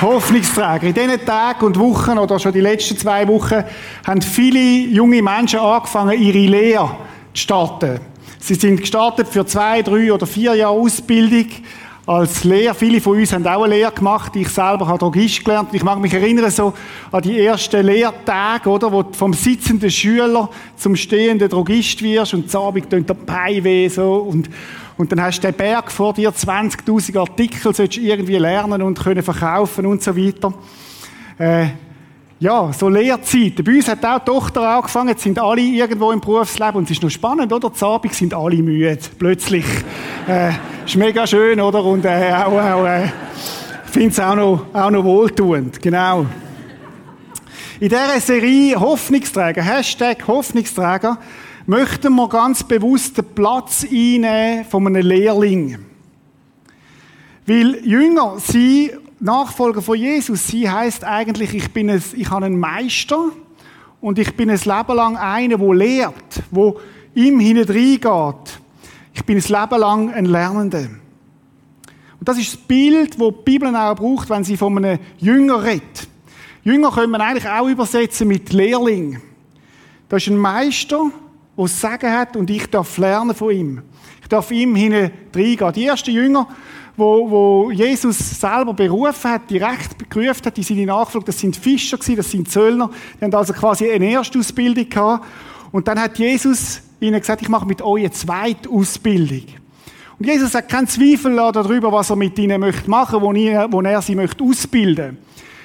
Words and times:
Hoffnungsträger. 0.00 0.84
In 0.84 0.94
diesen 0.94 1.24
Tagen 1.24 1.66
und 1.66 1.78
Wochen 1.78 2.18
oder 2.18 2.38
schon 2.38 2.52
die 2.52 2.60
letzten 2.60 2.96
zwei 2.96 3.28
Wochen 3.28 3.64
haben 4.06 4.22
viele 4.22 4.60
junge 4.60 5.22
Menschen 5.22 5.60
angefangen, 5.60 6.20
ihre 6.20 6.38
Lehre 6.38 6.96
zu 7.34 7.42
starten. 7.42 8.00
Sie 8.38 8.54
sind 8.54 8.80
gestartet 8.80 9.28
für 9.28 9.44
zwei, 9.44 9.82
drei 9.82 10.12
oder 10.12 10.26
vier 10.26 10.54
Jahre 10.54 10.72
Ausbildung 10.72 11.46
als 12.06 12.44
Lehrer. 12.44 12.74
Viele 12.74 13.00
von 13.00 13.18
uns 13.18 13.32
haben 13.32 13.46
auch 13.46 13.62
eine 13.62 13.74
Lehre 13.74 13.92
gemacht. 13.92 14.34
Ich 14.34 14.48
selber 14.48 14.86
habe 14.86 14.98
Drogist 14.98 15.44
gelernt. 15.44 15.68
Ich 15.72 15.84
mag 15.84 16.00
mich 16.00 16.14
erinnern 16.14 16.50
so 16.50 16.72
an 17.12 17.22
die 17.22 17.38
ersten 17.38 17.84
Lehrtage, 17.84 18.68
oder, 18.68 18.90
wo 18.90 19.02
du 19.02 19.12
vom 19.12 19.34
sitzenden 19.34 19.90
Schüler 19.90 20.48
zum 20.76 20.96
stehenden 20.96 21.48
Drogist 21.48 22.02
wirst 22.02 22.34
und 22.34 22.50
zu 22.50 22.58
Abend 22.58 22.90
der 22.90 23.02
Bein 23.02 23.62
weh, 23.62 23.88
so. 23.88 24.14
Und, 24.14 24.48
und 25.00 25.10
dann 25.10 25.22
hast 25.22 25.40
du 25.40 25.48
den 25.48 25.56
Berg 25.56 25.90
vor 25.90 26.12
dir, 26.12 26.30
20.000 26.30 27.18
Artikel, 27.18 27.74
sollst 27.74 27.96
du 27.96 28.00
irgendwie 28.02 28.36
lernen 28.36 28.82
und 28.82 29.02
können 29.02 29.22
verkaufen 29.22 29.86
und 29.86 30.02
so 30.02 30.14
weiter. 30.14 30.52
Äh, 31.38 31.68
ja, 32.38 32.70
so 32.74 32.90
Lehrzeiten. 32.90 33.64
Bei 33.64 33.76
uns 33.76 33.88
hat 33.88 34.04
auch 34.04 34.18
die 34.18 34.26
Tochter 34.26 34.60
angefangen, 34.60 35.08
jetzt 35.08 35.22
sind 35.22 35.38
alle 35.38 35.62
irgendwo 35.62 36.12
im 36.12 36.20
Berufsleben 36.20 36.74
und 36.74 36.84
es 36.84 36.90
ist 36.90 37.02
noch 37.02 37.08
spannend, 37.08 37.50
oder? 37.50 37.72
Zu 37.72 37.86
Abend 37.86 38.12
sind 38.12 38.34
alle 38.34 38.56
müde, 38.56 38.98
plötzlich. 39.18 39.64
Äh, 40.28 40.50
ist 40.84 40.96
mega 40.96 41.26
schön, 41.26 41.58
oder? 41.62 41.82
Und 41.82 42.04
äh, 42.04 42.34
auch, 42.34 42.52
auch 42.52 42.84
äh, 42.84 43.08
finde 43.86 44.10
es 44.10 44.20
auch 44.20 44.34
noch, 44.34 44.66
auch 44.74 44.90
noch 44.90 45.04
wohltuend, 45.04 45.80
genau. 45.80 46.26
In 47.80 47.88
dieser 47.88 48.20
Serie 48.20 48.78
Hoffnungsträger, 48.78 49.62
Hashtag 49.62 50.28
Hoffnungsträger, 50.28 51.16
möchten 51.66 52.14
wir 52.14 52.28
ganz 52.28 52.64
bewusst 52.64 53.18
den 53.18 53.24
Platz 53.34 53.84
einnehmen 53.84 54.64
von 54.64 54.86
einem 54.86 55.06
Lehrling. 55.06 55.78
Weil 57.46 57.84
Jünger, 57.86 58.36
sie, 58.38 58.92
Nachfolger 59.18 59.82
von 59.82 59.98
Jesus, 59.98 60.46
sie 60.46 60.70
heißt 60.70 61.04
eigentlich, 61.04 61.54
ich 61.54 61.72
bin 61.72 61.90
ein, 61.90 62.02
ich 62.16 62.30
habe 62.30 62.46
einen 62.46 62.58
Meister 62.58 63.30
und 64.00 64.18
ich 64.18 64.36
bin 64.36 64.50
ein 64.50 64.58
Leben 64.58 64.96
lang 64.96 65.16
einer, 65.16 65.58
der 65.58 65.74
lehrt, 65.74 66.42
wo 66.50 66.78
ihm 67.14 67.40
hineingeht. 67.40 68.60
Ich 69.12 69.24
bin 69.24 69.36
ein 69.36 69.42
Leben 69.42 69.80
lang 69.80 70.12
ein 70.12 70.24
Lernender. 70.24 70.86
Und 72.20 72.28
das 72.28 72.38
ist 72.38 72.52
das 72.52 72.60
Bild, 72.60 73.20
das 73.20 73.28
die 73.28 73.42
Bibel 73.44 73.74
auch 73.74 73.96
braucht, 73.96 74.30
wenn 74.30 74.44
sie 74.44 74.56
von 74.56 74.76
einem 74.76 74.98
Jünger 75.18 75.62
redet. 75.62 76.08
Jünger 76.62 76.90
können 76.90 77.12
wir 77.12 77.20
eigentlich 77.20 77.48
auch 77.48 77.66
übersetzen 77.66 78.28
mit 78.28 78.52
Lehrling. 78.52 79.20
Das 80.08 80.22
ist 80.22 80.28
ein 80.28 80.36
Meister, 80.36 81.10
es 81.64 81.80
Sagen 81.80 82.12
hat 82.12 82.36
und 82.36 82.50
ich 82.50 82.66
darf 82.68 82.96
lernen 82.98 83.34
von 83.34 83.50
ihm. 83.50 83.82
Ich 84.22 84.28
darf 84.28 84.50
ihm 84.50 84.74
hineingehen. 84.74 85.72
Die 85.72 85.86
ersten 85.86 86.10
Jünger, 86.10 86.46
wo, 86.96 87.30
wo 87.30 87.70
Jesus 87.70 88.18
selber 88.40 88.74
berufen 88.74 89.30
hat, 89.30 89.50
direkt 89.50 89.96
berufen 90.08 90.44
hat 90.44 90.58
in 90.58 90.64
seine 90.64 90.86
Nachfolge, 90.86 91.26
das 91.26 91.38
sind 91.38 91.56
Fischer 91.56 91.96
gewesen, 91.96 92.16
das 92.16 92.30
sind 92.30 92.50
Zöllner. 92.50 92.90
Die 93.18 93.24
haben 93.24 93.34
also 93.34 93.52
quasi 93.52 93.90
eine 93.90 94.12
Erstausbildung 94.12 94.88
gehabt. 94.88 95.26
Und 95.72 95.88
dann 95.88 96.00
hat 96.00 96.18
Jesus 96.18 96.82
ihnen 97.00 97.20
gesagt, 97.20 97.42
ich 97.42 97.48
mache 97.48 97.66
mit 97.66 97.82
euch 97.82 98.02
eine 98.02 98.10
Zweitausbildung. 98.10 99.44
Und 100.18 100.26
Jesus 100.26 100.54
hat 100.54 100.68
keinen 100.68 100.86
Zweifel 100.86 101.34
darüber, 101.34 101.90
was 101.92 102.10
er 102.10 102.16
mit 102.16 102.38
ihnen 102.38 102.60
möchte 102.60 102.90
machen, 102.90 103.22
wo, 103.22 103.32
wo 103.32 103.80
er 103.80 104.02
sie 104.02 104.14
möchte 104.14 104.44
ausbilden. 104.44 105.16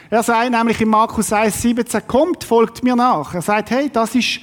Er 0.10 0.24
sagt 0.24 0.52
nämlich 0.52 0.80
in 0.80 0.88
Markus 0.88 1.34
1, 1.34 1.62
17, 1.62 2.08
kommt, 2.08 2.44
folgt 2.44 2.84
mir 2.84 2.96
nach. 2.96 3.34
Er 3.34 3.42
sagt, 3.42 3.72
hey, 3.72 3.90
das 3.92 4.16
ist 4.16 4.40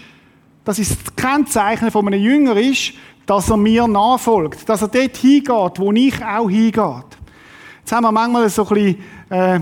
das 0.65 0.79
ist 0.79 0.93
das 0.93 1.17
Kennzeichen 1.17 1.91
von 1.91 2.07
einem 2.07 2.21
Jünger 2.21 2.57
ist, 2.57 2.93
dass 3.27 3.51
er 3.51 3.57
mir 3.57 3.87
nachfolgt. 3.89 4.69
Dass 4.69 4.83
er 4.83 4.89
dort 4.89 5.17
hingeht, 5.17 5.79
wo 5.79 5.93
ich 5.93 6.25
auch 6.25 6.49
hingehe. 6.49 7.05
Jetzt 7.81 7.93
haben 7.93 8.05
wir 8.05 8.13
manchmal 8.13 8.49
so 8.49 8.67
ein 8.67 8.75
bisschen, 8.75 8.99
äh, 9.31 9.61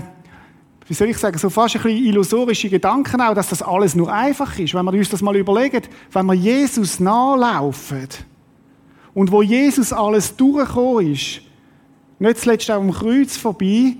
wie 0.87 0.93
soll 0.93 1.09
ich 1.09 1.17
sagen, 1.17 1.37
so 1.37 1.49
fast 1.49 1.75
ein 1.75 1.81
bisschen 1.81 2.05
illusorische 2.05 2.69
Gedanken 2.69 3.21
auch, 3.21 3.33
dass 3.33 3.49
das 3.49 3.63
alles 3.63 3.95
nur 3.95 4.11
einfach 4.11 4.57
ist. 4.59 4.73
Wenn 4.73 4.85
wir 4.85 4.93
uns 4.93 5.09
das 5.09 5.21
mal 5.21 5.35
überlegen, 5.35 5.81
wenn 6.11 6.25
wir 6.25 6.33
Jesus 6.33 6.99
nachlaufen 6.99 8.07
und 9.13 9.31
wo 9.31 9.41
Jesus 9.41 9.91
alles 9.91 10.35
durchgekommen 10.35 11.13
ist, 11.13 11.41
nicht 12.19 12.37
zuletzt 12.37 12.69
auch 12.69 12.81
am 12.81 12.91
Kreuz 12.91 13.37
vorbei, 13.37 13.95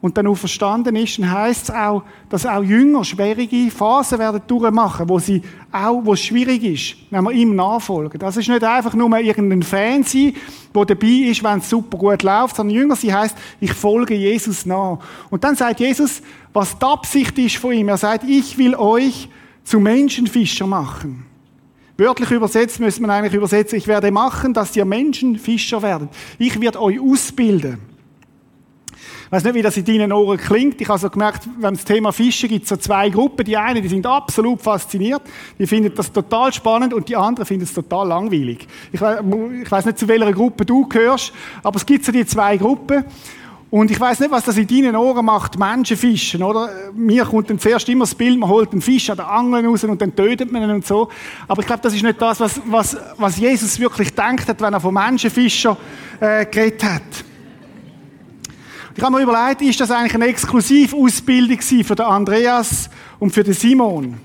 und 0.00 0.16
dann 0.16 0.28
auch 0.28 0.36
verstanden 0.36 0.94
ist, 0.94 1.18
dann 1.18 1.30
heisst 1.30 1.64
es 1.64 1.74
auch, 1.74 2.04
dass 2.28 2.46
auch 2.46 2.62
Jünger 2.62 3.04
schwierige 3.04 3.68
Phasen 3.70 4.20
werden 4.20 4.40
durchmachen, 4.46 5.08
wo 5.08 5.18
sie 5.18 5.42
auch, 5.72 6.04
wo 6.04 6.12
es 6.12 6.20
schwierig 6.20 6.62
ist, 6.62 6.96
wenn 7.10 7.24
wir 7.24 7.32
ihm 7.32 7.56
nachfolgen. 7.56 8.20
Das 8.20 8.36
ist 8.36 8.48
nicht 8.48 8.62
einfach 8.62 8.94
nur 8.94 9.18
irgendein 9.18 9.64
Fan 9.64 10.04
sein, 10.04 10.34
der 10.72 10.84
dabei 10.84 11.06
ist, 11.06 11.42
wenn 11.42 11.58
es 11.58 11.68
super 11.68 11.98
gut 11.98 12.22
läuft, 12.22 12.56
sondern 12.56 12.76
Jünger, 12.76 12.94
sie 12.94 13.12
heisst, 13.12 13.36
ich 13.58 13.72
folge 13.72 14.14
Jesus 14.14 14.66
nach. 14.66 14.98
Und 15.30 15.42
dann 15.42 15.56
sagt 15.56 15.80
Jesus, 15.80 16.22
was 16.52 16.78
die 16.78 16.84
Absicht 16.84 17.36
ist 17.38 17.56
von 17.56 17.72
ihm. 17.72 17.88
Er 17.88 17.96
sagt, 17.96 18.22
ich 18.22 18.56
will 18.56 18.76
euch 18.76 19.28
zu 19.64 19.80
Menschenfischer 19.80 20.68
machen. 20.68 21.26
Wörtlich 21.96 22.30
übersetzt 22.30 22.78
müsste 22.78 23.02
man 23.02 23.10
eigentlich 23.10 23.34
übersetzen, 23.34 23.76
ich 23.76 23.88
werde 23.88 24.12
machen, 24.12 24.54
dass 24.54 24.76
ihr 24.76 24.84
Menschenfischer 24.84 25.82
werdet. 25.82 26.10
Ich 26.38 26.60
werde 26.60 26.80
euch 26.80 27.00
ausbilden. 27.00 27.97
Ich 29.28 29.32
weiß 29.32 29.44
nicht, 29.44 29.56
wie 29.56 29.62
das 29.62 29.76
in 29.76 29.84
deinen 29.84 30.10
Ohren 30.10 30.38
klingt. 30.38 30.80
Ich 30.80 30.88
habe 30.88 30.98
so 30.98 31.10
gemerkt, 31.10 31.46
wenn 31.58 31.74
es 31.74 31.84
Thema 31.84 32.12
Fischen 32.12 32.48
gibt, 32.48 32.66
so 32.66 32.78
zwei 32.78 33.10
Gruppen. 33.10 33.44
Die 33.44 33.58
einen, 33.58 33.82
die 33.82 33.88
sind 33.88 34.06
absolut 34.06 34.62
fasziniert, 34.62 35.20
die 35.58 35.66
finden 35.66 35.94
das 35.94 36.10
total 36.10 36.50
spannend 36.50 36.94
und 36.94 37.10
die 37.10 37.14
anderen 37.14 37.44
finden 37.44 37.64
es 37.64 37.74
total 37.74 38.08
langweilig. 38.08 38.66
Ich 38.90 39.02
ich 39.02 39.70
weiß 39.70 39.84
nicht, 39.84 39.98
zu 39.98 40.08
welcher 40.08 40.32
Gruppe 40.32 40.64
du 40.64 40.88
gehörst, 40.88 41.34
aber 41.62 41.76
es 41.76 41.84
gibt 41.84 42.06
so 42.06 42.12
die 42.12 42.24
zwei 42.24 42.56
Gruppen. 42.56 43.04
Und 43.70 43.90
ich 43.90 44.00
weiß 44.00 44.20
nicht, 44.20 44.30
was 44.30 44.44
das 44.44 44.56
in 44.56 44.66
deinen 44.66 44.96
Ohren 44.96 45.26
macht, 45.26 45.58
Menschen 45.58 45.98
fischen, 45.98 46.42
oder? 46.42 46.70
Mir 46.94 47.26
kommt 47.26 47.50
dann 47.50 47.58
zuerst 47.58 47.86
immer 47.90 48.04
das 48.04 48.14
Bild, 48.14 48.38
man 48.38 48.48
holt 48.48 48.72
einen 48.72 48.80
Fisch 48.80 49.10
an 49.10 49.18
der 49.18 49.30
Angel 49.30 49.66
raus 49.66 49.84
und 49.84 50.00
dann 50.00 50.16
tötet 50.16 50.50
man 50.50 50.62
ihn 50.62 50.70
und 50.70 50.86
so. 50.86 51.10
Aber 51.46 51.60
ich 51.60 51.66
glaube, 51.66 51.82
das 51.82 51.92
ist 51.92 52.02
nicht 52.02 52.20
das, 52.20 52.40
was, 52.40 52.62
was, 52.64 52.96
was 53.18 53.36
Jesus 53.36 53.78
wirklich 53.78 54.14
denkt 54.14 54.48
hat, 54.48 54.58
wenn 54.62 54.72
er 54.72 54.80
von 54.80 54.94
Menschenfischer 54.94 55.76
äh, 56.18 56.46
geredet 56.46 56.82
hat. 56.82 57.27
Ich 58.98 59.04
habe 59.04 59.14
mir 59.14 59.22
überlegt, 59.22 59.62
ist 59.62 59.78
das 59.78 59.92
eigentlich 59.92 60.16
eine 60.16 60.26
Exklusivausbildung 60.26 61.60
für 61.60 61.94
den 61.94 62.04
Andreas 62.04 62.90
und 63.20 63.30
für 63.30 63.44
den 63.44 63.54
Simon? 63.54 64.16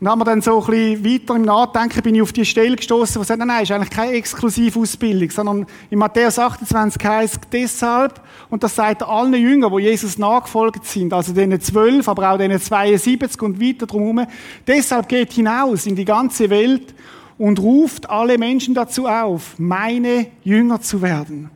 Und 0.00 0.08
haben 0.08 0.18
wir 0.18 0.24
dann 0.24 0.40
so 0.40 0.58
ein 0.58 0.70
bisschen 0.70 1.04
weiter 1.04 1.36
im 1.36 1.42
Nachdenken 1.42 2.00
bin 2.00 2.14
ich 2.14 2.22
auf 2.22 2.32
die 2.32 2.46
Stelle 2.46 2.76
gestoßen, 2.76 3.20
wo 3.20 3.24
sagt, 3.24 3.38
nein, 3.38 3.48
nein, 3.48 3.62
ist 3.62 3.70
eigentlich 3.70 3.90
keine 3.90 4.12
Exklusivausbildung, 4.12 5.30
sondern 5.30 5.66
in 5.90 5.98
Matthäus 5.98 6.38
28 6.38 7.04
heißt 7.04 7.40
deshalb, 7.52 8.22
und 8.48 8.62
das 8.62 8.74
sagt 8.74 9.02
allen 9.02 9.34
Jüngern, 9.34 9.70
wo 9.70 9.78
Jesus 9.78 10.16
nachgefolgt 10.16 10.86
sind, 10.86 11.12
also 11.12 11.34
denen 11.34 11.60
zwölf, 11.60 12.08
aber 12.08 12.32
auch 12.32 12.38
denen 12.38 12.58
72 12.58 13.42
und 13.42 13.60
weiter 13.60 13.84
drumherum, 13.84 14.26
deshalb 14.66 15.10
geht 15.10 15.34
hinaus 15.34 15.84
in 15.84 15.94
die 15.94 16.06
ganze 16.06 16.48
Welt 16.48 16.94
und 17.36 17.58
ruft 17.58 18.08
alle 18.08 18.38
Menschen 18.38 18.72
dazu 18.72 19.06
auf, 19.06 19.58
meine 19.58 20.28
Jünger 20.42 20.80
zu 20.80 21.02
werden. 21.02 21.50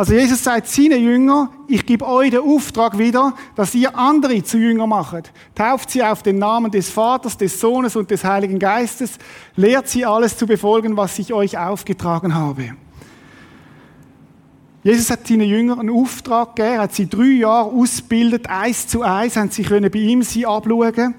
Also 0.00 0.14
Jesus 0.14 0.42
sagt 0.42 0.66
seinen 0.66 1.04
Jüngern, 1.04 1.50
ich 1.68 1.84
gebe 1.84 2.06
euch 2.06 2.30
den 2.30 2.40
Auftrag 2.40 2.96
wieder, 2.96 3.34
dass 3.54 3.74
ihr 3.74 3.94
andere 3.94 4.42
zu 4.42 4.56
Jünger 4.56 4.86
macht. 4.86 5.30
Tauft 5.54 5.90
sie 5.90 6.02
auf 6.02 6.22
den 6.22 6.38
Namen 6.38 6.70
des 6.70 6.88
Vaters, 6.88 7.36
des 7.36 7.60
Sohnes 7.60 7.96
und 7.96 8.10
des 8.10 8.24
Heiligen 8.24 8.58
Geistes. 8.58 9.18
Lehrt 9.56 9.88
sie 9.88 10.06
alles 10.06 10.38
zu 10.38 10.46
befolgen, 10.46 10.96
was 10.96 11.18
ich 11.18 11.34
euch 11.34 11.58
aufgetragen 11.58 12.34
habe. 12.34 12.76
Jesus 14.82 15.10
hat 15.10 15.26
seinen 15.26 15.46
Jüngern 15.46 15.80
einen 15.80 15.90
Auftrag 15.90 16.56
gegeben, 16.56 16.78
hat 16.78 16.94
sie 16.94 17.06
drei 17.06 17.32
Jahre 17.32 17.70
ausgebildet, 17.70 18.48
eins 18.48 18.86
zu 18.86 19.02
eins, 19.02 19.36
haben 19.36 19.50
sie 19.50 19.64
können 19.64 19.90
bei 19.90 19.98
ihm 19.98 20.22
sie 20.22 20.46
abschauen. 20.46 21.14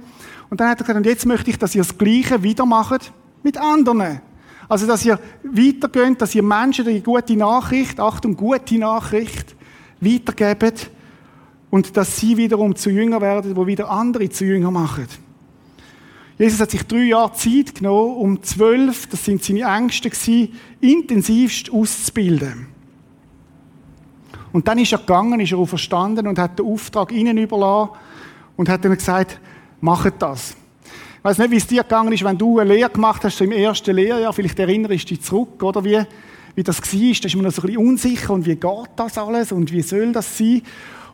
Und 0.49 0.59
dann 0.59 0.69
hat 0.69 0.79
er 0.79 0.85
gesagt, 0.85 0.97
und 0.97 1.05
jetzt 1.05 1.27
möchte 1.27 1.51
ich, 1.51 1.59
dass 1.59 1.75
ihr 1.75 1.83
das 1.83 1.99
Gleiche 1.99 2.41
wieder 2.41 2.65
macht 2.65 3.11
mit 3.43 3.59
anderen. 3.59 4.21
Also, 4.71 4.87
dass 4.87 5.03
ihr 5.03 5.19
weitergeht, 5.43 6.21
dass 6.21 6.33
ihr 6.33 6.43
Menschen 6.43 6.85
die 6.85 7.01
gute 7.01 7.35
Nachricht, 7.35 7.99
Achtung, 7.99 8.37
gute 8.37 8.77
Nachricht, 8.77 9.53
weitergebt 9.99 10.89
und 11.69 11.97
dass 11.97 12.17
sie 12.17 12.37
wiederum 12.37 12.73
zu 12.77 12.89
Jünger 12.89 13.19
werden, 13.19 13.53
wo 13.57 13.67
wieder 13.67 13.89
andere 13.89 14.29
zu 14.29 14.45
Jünger 14.45 14.71
machen. 14.71 15.07
Jesus 16.37 16.61
hat 16.61 16.71
sich 16.71 16.83
drei 16.83 17.03
Jahre 17.03 17.33
Zeit 17.33 17.75
genommen, 17.75 18.15
um 18.15 18.43
zwölf, 18.43 19.07
das 19.07 19.25
sind 19.25 19.43
seine 19.43 19.63
Ängste 19.63 20.09
gewesen, 20.09 20.53
intensivst 20.79 21.69
auszubilden. 21.69 22.67
Und 24.53 24.69
dann 24.69 24.79
ist 24.79 24.93
er 24.93 24.99
gegangen, 24.99 25.41
ist 25.41 25.51
er 25.51 25.57
auch 25.57 25.67
verstanden 25.67 26.27
und 26.27 26.39
hat 26.39 26.59
den 26.59 26.65
Auftrag 26.65 27.11
ihnen 27.11 27.37
überlassen 27.37 27.91
und 28.55 28.69
hat 28.69 28.85
ihnen 28.85 28.95
gesagt, 28.95 29.37
macht 29.81 30.13
das. 30.19 30.55
Ich 31.21 31.25
weiß 31.25 31.37
nicht, 31.37 31.51
wie 31.51 31.57
es 31.57 31.67
dir 31.67 31.83
gegangen 31.83 32.11
ist, 32.13 32.23
wenn 32.23 32.35
du 32.35 32.57
eine 32.57 32.73
Lehre 32.73 32.89
gemacht 32.89 33.23
hast, 33.23 33.37
so 33.37 33.43
im 33.43 33.51
ersten 33.51 33.95
Lehrjahr, 33.95 34.33
vielleicht 34.33 34.57
erinnerst 34.57 35.03
du 35.03 35.13
dich 35.13 35.21
zurück, 35.21 35.61
oder 35.61 35.83
wie, 35.83 36.01
wie 36.55 36.63
das 36.63 36.81
war, 36.81 36.99
da 36.99 37.27
ist 37.27 37.35
man 37.35 37.51
so 37.51 37.61
ein 37.61 37.67
bisschen 37.67 37.77
unsicher 37.77 38.33
und 38.33 38.43
wie 38.47 38.55
geht 38.55 38.89
das 38.95 39.19
alles 39.19 39.51
und 39.51 39.71
wie 39.71 39.83
soll 39.83 40.13
das 40.13 40.35
sein? 40.35 40.63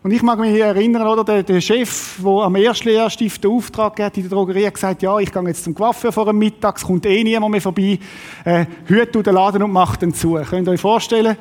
Und 0.04 0.12
ich 0.12 0.22
mag 0.22 0.40
mich 0.40 0.58
erinnern, 0.58 1.06
oder, 1.06 1.26
der, 1.26 1.44
der 1.44 1.60
Chef, 1.60 2.22
der 2.24 2.32
am 2.32 2.56
ersten 2.56 2.88
Lehrstift 2.88 3.44
den 3.44 3.52
Auftrag 3.52 4.00
hat 4.00 4.16
in 4.16 4.24
der 4.24 4.32
Drogerie, 4.32 4.68
hat 4.68 4.76
gesagt, 4.76 5.02
ja, 5.02 5.20
ich 5.20 5.30
gehe 5.30 5.44
jetzt 5.44 5.66
zum 5.66 5.76
Coiffeur 5.76 6.14
vor 6.14 6.28
dem 6.28 6.38
Mittag, 6.38 6.78
es 6.78 6.84
kommt 6.84 7.06
eh 7.06 7.22
niemand 7.22 7.52
mehr 7.52 7.62
vorbei, 7.62 8.00
äh, 8.46 8.66
hüt 8.86 9.14
du 9.14 9.22
den 9.22 9.34
Laden 9.34 9.62
und 9.62 9.74
mach 9.74 9.98
den 9.98 10.14
zu. 10.14 10.36
Könnt 10.50 10.70
ihr 10.70 10.72
euch 10.72 10.80
vorstellen, 10.80 11.36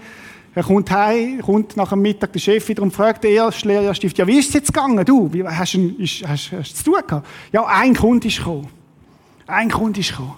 Er 0.56 0.62
kommt 0.62 0.90
heim, 0.90 1.42
kommt 1.42 1.76
nach 1.76 1.90
dem 1.90 2.00
Mittag 2.00 2.32
der 2.32 2.40
Chef 2.40 2.66
wieder 2.66 2.82
und 2.82 2.90
fragt 2.90 3.22
den 3.22 3.36
ersten 3.36 3.68
Lehrerstift, 3.68 4.16
ja, 4.16 4.26
wie 4.26 4.38
ist 4.38 4.48
es 4.48 4.54
jetzt 4.54 4.72
gegangen, 4.72 5.04
du? 5.04 5.30
Wie, 5.30 5.44
hast 5.44 5.74
du 5.74 5.94
hast, 6.00 6.26
hast, 6.26 6.50
hast 6.50 6.76
zu 6.78 6.84
tun 6.84 6.94
gehabt? 7.06 7.28
Ja, 7.52 7.66
ein 7.66 7.94
Kunde 7.94 8.26
ist 8.26 8.38
gekommen. 8.38 8.66
Ein 9.46 9.70
Kunde 9.70 10.00
ist 10.00 10.12
gekommen. 10.12 10.32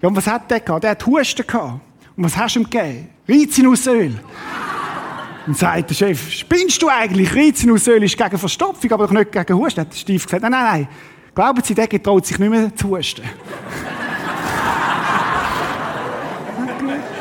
Ja, 0.00 0.08
und 0.08 0.14
was 0.14 0.28
hat 0.28 0.48
der 0.48 0.60
gehabt? 0.60 0.84
Der 0.84 0.92
hat 0.92 1.04
Husten 1.04 1.44
gehabt. 1.44 1.80
Und 2.16 2.24
was 2.24 2.36
hast 2.36 2.54
du 2.54 2.60
ihm 2.60 2.70
gegeben? 2.70 3.08
Rizinusöl. 3.28 4.20
Und 5.48 5.58
sagt 5.58 5.90
der 5.90 5.94
Chef, 5.96 6.30
spinnst 6.30 6.80
du 6.80 6.88
eigentlich? 6.88 7.34
Rizinusöl 7.34 8.00
ist 8.04 8.16
gegen 8.16 8.38
Verstopfung, 8.38 8.92
aber 8.92 9.08
doch 9.08 9.12
nicht 9.12 9.32
gegen 9.32 9.58
Husten. 9.58 9.80
Hat 9.80 9.92
der 9.92 9.98
Stief 9.98 10.24
gesagt, 10.24 10.42
nein, 10.42 10.52
nein, 10.52 10.64
nein. 10.64 10.88
Glauben 11.34 11.60
Sie, 11.64 11.74
der 11.74 11.88
getraut 11.88 12.24
sich 12.24 12.38
nicht 12.38 12.48
mehr 12.48 12.72
zu 12.76 12.96
husten. 12.96 13.22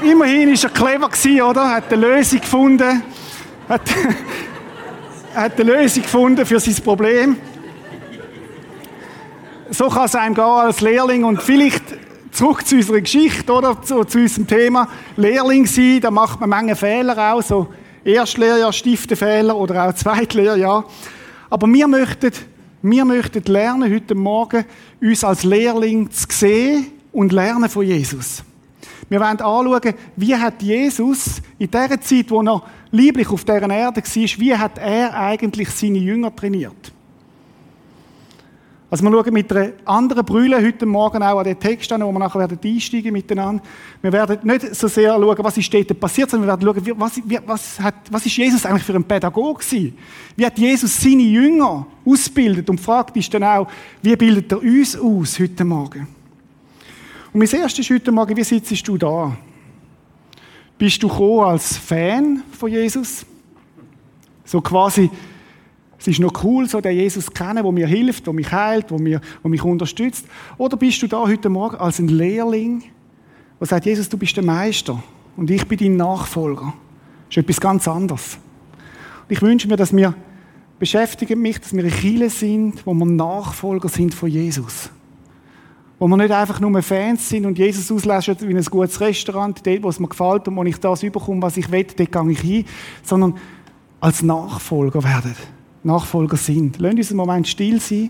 Immerhin 0.03 0.49
war 0.49 0.63
er 0.63 0.69
clever, 0.69 1.09
gewesen, 1.09 1.41
oder? 1.41 1.69
Hat 1.69 1.93
eine 1.93 2.07
Lösung 2.07 2.41
gefunden. 2.41 3.03
Hat, 3.69 3.81
hat 5.35 5.59
eine 5.59 5.71
Lösung 5.71 6.01
gefunden 6.01 6.45
für 6.45 6.59
sein 6.59 6.75
Problem. 6.83 7.37
So 9.69 9.89
kann 9.89 10.05
es 10.05 10.15
einem 10.15 10.33
gehen 10.33 10.43
als 10.43 10.81
Lehrling 10.81 11.23
und 11.23 11.41
vielleicht 11.41 11.83
zurück 12.31 12.65
zu 12.65 12.77
unserer 12.77 13.01
Geschichte, 13.01 13.51
oder? 13.51 13.79
Zu, 13.81 14.03
zu 14.03 14.19
unserem 14.19 14.47
Thema. 14.47 14.87
Lehrling 15.17 15.67
sein, 15.67 15.99
da 16.01 16.09
macht 16.09 16.39
man 16.39 16.49
Menge 16.49 16.75
Fehler 16.75 17.33
auch, 17.33 17.43
so 17.43 17.67
Erstlehrjahr, 18.03 18.73
Stiftefehler 18.73 19.55
oder 19.55 19.87
auch 19.87 19.93
Zweitlehrjahr. 19.93 20.83
Aber 21.49 21.67
wir 21.67 21.87
möchten, 21.87 22.31
wir 22.81 23.05
möchten 23.05 23.43
lernen, 23.43 23.93
heute 23.93 24.15
Morgen, 24.15 24.65
uns 24.99 25.23
als 25.23 25.43
Lehrling 25.43 26.09
zu 26.09 26.25
sehen 26.31 26.87
und 27.11 27.31
lernen 27.31 27.69
von 27.69 27.85
Jesus. 27.85 28.43
Wir 29.11 29.19
wollen 29.19 29.41
anschauen, 29.41 29.93
wie 30.15 30.33
hat 30.33 30.63
Jesus 30.63 31.41
in 31.59 31.69
der 31.69 31.99
Zeit, 31.99 32.31
wo 32.31 32.41
er 32.41 32.63
lieblich 32.91 33.27
auf 33.27 33.43
dieser 33.43 33.69
Erde 33.69 34.01
war, 34.01 34.39
wie 34.39 34.55
hat 34.55 34.77
er 34.77 35.13
eigentlich 35.13 35.69
seine 35.69 35.97
Jünger 35.97 36.33
trainiert? 36.33 36.93
Also 38.89 39.03
wir 39.03 39.11
schauen 39.11 39.33
mit 39.33 39.51
einer 39.51 39.73
anderen 39.83 40.23
Brille 40.23 40.65
heute 40.65 40.85
Morgen 40.85 41.21
auch 41.23 41.39
an 41.39 41.43
den 41.43 41.59
Text 41.59 41.91
an, 41.91 42.01
wo 42.03 42.11
wir 42.13 42.19
nachher 42.19 42.39
werden 42.39 42.57
einsteigen 42.63 43.11
miteinander. 43.11 43.61
Wir 44.01 44.13
werden 44.13 44.39
nicht 44.43 44.75
so 44.75 44.87
sehr 44.87 45.11
schauen, 45.11 45.37
was 45.39 45.57
ist 45.57 45.73
dort 45.73 45.99
passiert, 45.99 46.29
sondern 46.29 46.47
wir 46.47 46.65
werden 46.65 46.85
schauen, 46.85 46.97
was, 46.97 47.21
was, 47.45 47.79
hat, 47.81 47.95
was 48.09 48.25
ist 48.25 48.37
Jesus 48.37 48.65
eigentlich 48.65 48.83
für 48.83 48.95
ein 48.95 49.03
Pädagoge 49.03 49.59
gewesen? 49.59 49.97
Wie 50.37 50.45
hat 50.45 50.57
Jesus 50.57 51.01
seine 51.01 51.23
Jünger 51.23 51.85
ausgebildet? 52.05 52.69
Und 52.69 52.79
fragt 52.79 53.17
ist 53.17 53.33
dann 53.33 53.43
auch, 53.43 53.67
wie 54.01 54.15
bildet 54.15 54.53
er 54.53 54.61
uns 54.61 54.97
aus 54.97 55.37
heute 55.37 55.65
Morgen? 55.65 56.20
Und 57.33 57.39
mein 57.39 57.61
erstes 57.61 57.89
heute 57.89 58.11
Morgen, 58.11 58.35
wie 58.35 58.43
sitzt 58.43 58.85
du 58.85 58.97
da? 58.97 59.37
Bist 60.77 61.01
du 61.01 61.07
gekommen 61.07 61.45
als 61.45 61.77
Fan 61.77 62.43
von 62.51 62.69
Jesus? 62.69 63.25
So 64.43 64.59
quasi, 64.59 65.09
es 65.97 66.07
ist 66.07 66.19
noch 66.19 66.43
cool, 66.43 66.67
so 66.67 66.81
den 66.81 66.97
Jesus 66.97 67.31
kennen, 67.31 67.63
der 67.63 67.71
mir 67.71 67.87
hilft, 67.87 68.27
der 68.27 68.33
mich 68.33 68.51
heilt, 68.51 68.91
der, 68.91 68.99
mir, 68.99 69.21
der 69.41 69.49
mich 69.49 69.63
unterstützt. 69.63 70.25
Oder 70.57 70.75
bist 70.75 71.01
du 71.03 71.07
da 71.07 71.21
heute 71.21 71.47
Morgen 71.47 71.77
als 71.77 71.99
ein 71.99 72.09
Lehrling, 72.09 72.83
der 73.61 73.67
sagt, 73.67 73.85
Jesus, 73.85 74.09
du 74.09 74.17
bist 74.17 74.35
der 74.35 74.43
Meister 74.43 75.01
und 75.37 75.49
ich 75.49 75.65
bin 75.65 75.77
dein 75.77 75.95
Nachfolger. 75.95 76.73
Das 77.29 77.37
ist 77.37 77.43
etwas 77.43 77.61
ganz 77.61 77.87
anderes. 77.87 78.39
Und 79.21 79.31
ich 79.31 79.41
wünsche 79.41 79.69
mir, 79.69 79.77
dass 79.77 79.95
wir 79.95 80.15
beschäftigen 80.79 81.41
mich, 81.41 81.61
dass 81.61 81.71
wir 81.71 81.83
eine 81.83 81.93
Kirche 81.93 82.29
sind, 82.29 82.85
wo 82.85 82.93
wir 82.93 83.05
Nachfolger 83.05 83.87
sind 83.87 84.13
von 84.13 84.27
Jesus. 84.27 84.89
Wo 86.01 86.07
wir 86.07 86.17
nicht 86.17 86.31
einfach 86.31 86.59
nur 86.59 86.81
Fans 86.81 87.29
sind 87.29 87.45
und 87.45 87.59
Jesus 87.59 87.91
auslöschen 87.91 88.35
wie 88.39 88.57
ein 88.57 88.63
gutes 88.63 88.99
Restaurant, 88.99 89.61
dort, 89.63 89.83
wo 89.83 89.89
es 89.89 89.99
mir 89.99 90.07
gefällt 90.07 90.47
und 90.47 90.55
wo 90.55 90.63
ich 90.63 90.79
das 90.79 91.03
überkomme, 91.03 91.43
was 91.43 91.57
ich 91.57 91.71
will, 91.71 91.85
dort 91.95 92.11
gehe 92.11 92.31
ich 92.31 92.39
hin, 92.39 92.65
sondern 93.03 93.35
als 93.99 94.23
Nachfolger 94.23 95.03
werden. 95.03 95.35
Nachfolger 95.83 96.37
sind. 96.37 96.79
Lasst 96.79 96.97
uns 96.97 97.11
einen 97.11 97.17
Moment 97.17 97.47
still 97.47 97.79
sein 97.79 98.09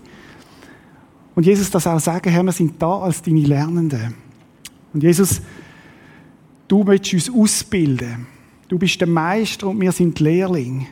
und 1.34 1.44
Jesus 1.44 1.70
das 1.70 1.86
auch 1.86 2.00
sagen, 2.00 2.30
Herr, 2.30 2.42
wir 2.42 2.52
sind 2.52 2.80
da 2.80 3.00
als 3.00 3.20
deine 3.20 3.40
Lernenden. 3.40 4.14
Und 4.94 5.02
Jesus, 5.02 5.42
du 6.68 6.86
willst 6.86 7.12
uns 7.12 7.28
ausbilden. 7.30 8.26
Du 8.68 8.78
bist 8.78 8.98
der 9.02 9.08
Meister 9.08 9.66
und 9.66 9.78
wir 9.78 9.92
sind 9.92 10.18
Lehrling. 10.18 10.86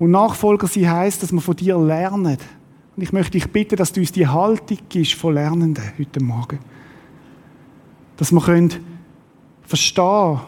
Und 0.00 0.10
Nachfolger 0.10 0.66
sein 0.66 0.90
heisst, 0.90 1.22
dass 1.22 1.30
wir 1.30 1.40
von 1.40 1.54
dir 1.54 1.78
lernen 1.78 2.36
und 2.96 3.02
ich 3.02 3.12
möchte 3.12 3.32
dich 3.32 3.50
bitten, 3.50 3.76
dass 3.76 3.92
du 3.92 4.00
uns 4.00 4.12
die 4.12 4.26
Haltung 4.26 4.78
gibst 4.88 5.14
von 5.14 5.34
Lernenden 5.34 5.92
heute 5.98 6.22
Morgen. 6.22 6.58
Dass 8.16 8.32
wir 8.32 8.40
können 8.40 8.72
verstehen, 9.62 10.40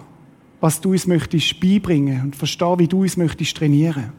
was 0.61 0.81
du 0.81 0.93
uns 0.93 1.07
möchtest 1.07 1.59
beibringen 1.61 2.23
und 2.23 2.37
verstehen, 2.37 2.79
wie 2.79 2.89
du 2.89 3.03
uns 3.03 3.17
möchtest 3.17 3.57
trainieren. 3.57 4.13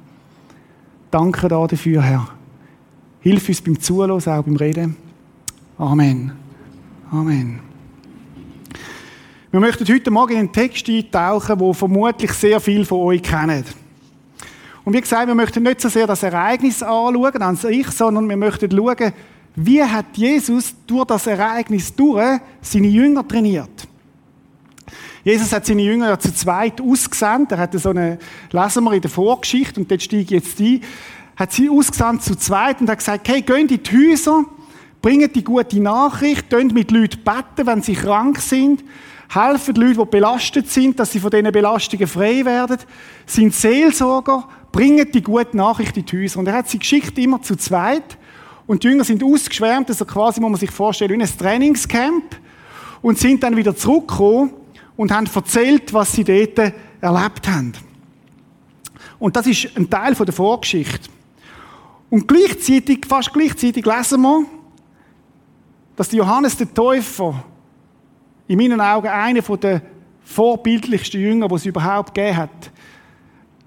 Danke 1.11 1.47
dafür, 1.47 2.01
Herr. 2.01 2.27
Hilf 3.21 3.47
uns 3.47 3.61
beim 3.61 3.79
Zuhören, 3.79 4.11
auch 4.11 4.43
beim 4.43 4.55
Reden. 4.55 4.95
Amen. 5.77 6.31
Amen. 7.11 7.59
Wir 9.51 9.59
möchten 9.59 9.87
heute 9.87 10.11
Morgen 10.11 10.33
in 10.33 10.39
einen 10.39 10.51
Text 10.51 10.89
eintauchen, 10.89 11.59
wo 11.59 11.71
vermutlich 11.73 12.31
sehr 12.33 12.59
viele 12.59 12.85
von 12.85 12.99
euch 12.99 13.21
kennen. 13.21 13.63
Und 14.85 14.93
wie 14.93 15.01
gesagt, 15.01 15.27
wir 15.27 15.35
möchten 15.35 15.63
nicht 15.63 15.81
so 15.81 15.89
sehr 15.89 16.05
das 16.05 16.21
Ereignis 16.21 16.83
anschauen 16.83 17.41
an 17.41 17.55
sich, 17.55 17.87
sondern 17.87 18.29
wir 18.29 18.37
möchten 18.37 18.69
schauen, 18.71 19.13
wie 19.55 19.83
hat 19.83 20.05
Jesus 20.15 20.75
durch 20.85 21.05
das 21.05 21.25
Ereignis 21.25 21.93
durch 21.95 22.39
seine 22.61 22.87
Jünger 22.87 23.27
trainiert. 23.27 23.87
Jesus 25.23 25.51
hat 25.51 25.65
seine 25.65 25.81
Jünger 25.81 26.09
ja 26.09 26.19
zu 26.19 26.31
zweit 26.33 26.79
ausgesandt. 26.79 27.51
Er 27.51 27.57
hatte 27.57 27.79
so 27.79 27.89
eine, 27.89 28.19
lesen 28.51 28.83
wir 28.83 28.93
in 28.93 29.01
der 29.01 29.09
Vorgeschichte, 29.09 29.79
und 29.79 29.89
dort 29.89 30.03
steige 30.03 30.21
ich 30.21 30.29
jetzt 30.29 30.59
ein, 30.59 30.81
hat 31.35 31.51
sie 31.51 31.67
ausgesandt 31.67 32.21
zu 32.21 32.35
zweit 32.35 32.79
und 32.79 32.89
hat 32.89 32.99
gesagt, 32.99 33.27
hey, 33.27 33.41
geht 33.41 33.71
in 33.71 33.81
die 33.81 34.11
Häuser, 34.11 34.45
bringt 35.01 35.35
die 35.35 35.43
gute 35.43 35.79
Nachricht, 35.79 36.49
könnt 36.51 36.73
mit 36.73 36.91
Leuten 36.91 37.23
beten, 37.23 37.65
wenn 37.65 37.81
sie 37.81 37.93
krank 37.93 38.39
sind, 38.39 38.83
helfen 39.33 39.73
die 39.73 39.81
Leute, 39.81 39.99
die 39.99 40.05
belastet 40.05 40.69
sind, 40.69 40.99
dass 40.99 41.11
sie 41.11 41.19
von 41.19 41.31
diesen 41.31 41.51
Belastungen 41.51 42.07
frei 42.07 42.45
werden, 42.45 42.77
sind 43.25 43.53
Seelsorger, 43.53 44.47
bringen 44.75 45.09
die 45.09 45.23
gute 45.23 45.55
Nachricht 45.55 45.95
in 45.95 46.05
die 46.05 46.23
Häuser. 46.23 46.37
Und 46.39 46.47
er 46.47 46.55
hat 46.55 46.67
sie 46.67 46.77
geschickt 46.77 47.17
immer 47.17 47.41
zu 47.41 47.55
zweit. 47.55 48.17
Und 48.67 48.83
die 48.83 48.89
Jünger 48.89 49.05
sind 49.05 49.23
ausgeschwärmt, 49.23 49.89
also 49.89 50.03
quasi, 50.03 50.41
muss 50.41 50.51
man 50.51 50.59
sich 50.59 50.69
vorstellen, 50.71 51.17
wie 51.17 51.23
ein 51.23 51.37
Trainingscamp. 51.37 52.35
Und 53.01 53.17
sind 53.17 53.41
dann 53.41 53.55
wieder 53.55 53.73
zurückgekommen 53.73 54.51
und 54.97 55.13
haben 55.13 55.29
erzählt, 55.33 55.93
was 55.93 56.11
sie 56.11 56.25
dort 56.25 56.73
erlebt 56.99 57.47
haben. 57.47 57.71
Und 59.17 59.37
das 59.37 59.47
ist 59.47 59.69
ein 59.77 59.89
Teil 59.89 60.13
der 60.13 60.33
Vorgeschichte. 60.33 61.09
Und 62.09 62.27
gleichzeitig, 62.27 63.05
fast 63.07 63.31
gleichzeitig 63.31 63.85
lesen 63.85 64.21
wir, 64.23 64.45
dass 65.95 66.11
Johannes 66.11 66.57
der 66.57 66.73
Täufer 66.73 67.45
in 68.45 68.57
meinen 68.57 68.81
Augen 68.81 69.07
einer 69.07 69.41
der 69.41 69.81
vorbildlichsten 70.25 71.21
Jünger, 71.21 71.47
die 71.47 71.55
es 71.55 71.65
überhaupt 71.65 72.13
gegeben 72.13 72.35
hat, 72.35 72.71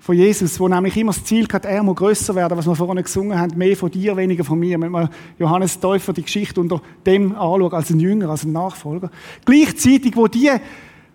von 0.09 0.17
Jesus, 0.17 0.59
wo 0.59 0.67
nämlich 0.69 0.97
immer 0.97 1.13
das 1.13 1.23
Ziel 1.23 1.47
hat, 1.53 1.67
er 1.67 1.83
muss 1.83 1.97
grösser 1.97 2.35
werden, 2.35 2.57
was 2.57 2.67
wir 2.67 2.75
vorhin 2.75 3.05
gesungen 3.05 3.39
haben, 3.39 3.59
mehr 3.59 3.77
von 3.77 3.91
dir, 3.91 4.17
weniger 4.17 4.43
von 4.43 4.59
mir. 4.59 4.81
Wenn 4.81 4.91
man 4.91 5.11
Johannes 5.39 5.79
Täufer 5.79 6.15
die 6.15 6.23
Geschichte 6.23 6.63
unter 6.63 6.81
dem 7.05 7.33
anschaut, 7.33 7.75
als 7.75 7.91
ein 7.91 8.01
Jünger, 8.01 8.31
als 8.31 8.43
ein 8.43 8.53
Nachfolger. 8.53 9.11
Gleichzeitig, 9.45 10.17
wo 10.17 10.27
die 10.27 10.51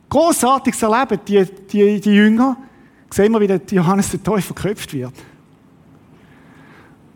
Großartiges 0.10 0.84
erleben, 0.84 1.20
die, 1.28 1.44
die, 1.72 2.02
die 2.02 2.12
Jünger, 2.12 2.56
sehen 3.10 3.32
wir, 3.32 3.42
wie 3.42 3.76
Johannes 3.76 4.12
der 4.12 4.22
Täufer 4.22 4.54
geköpft 4.54 4.94
wird. 4.94 5.14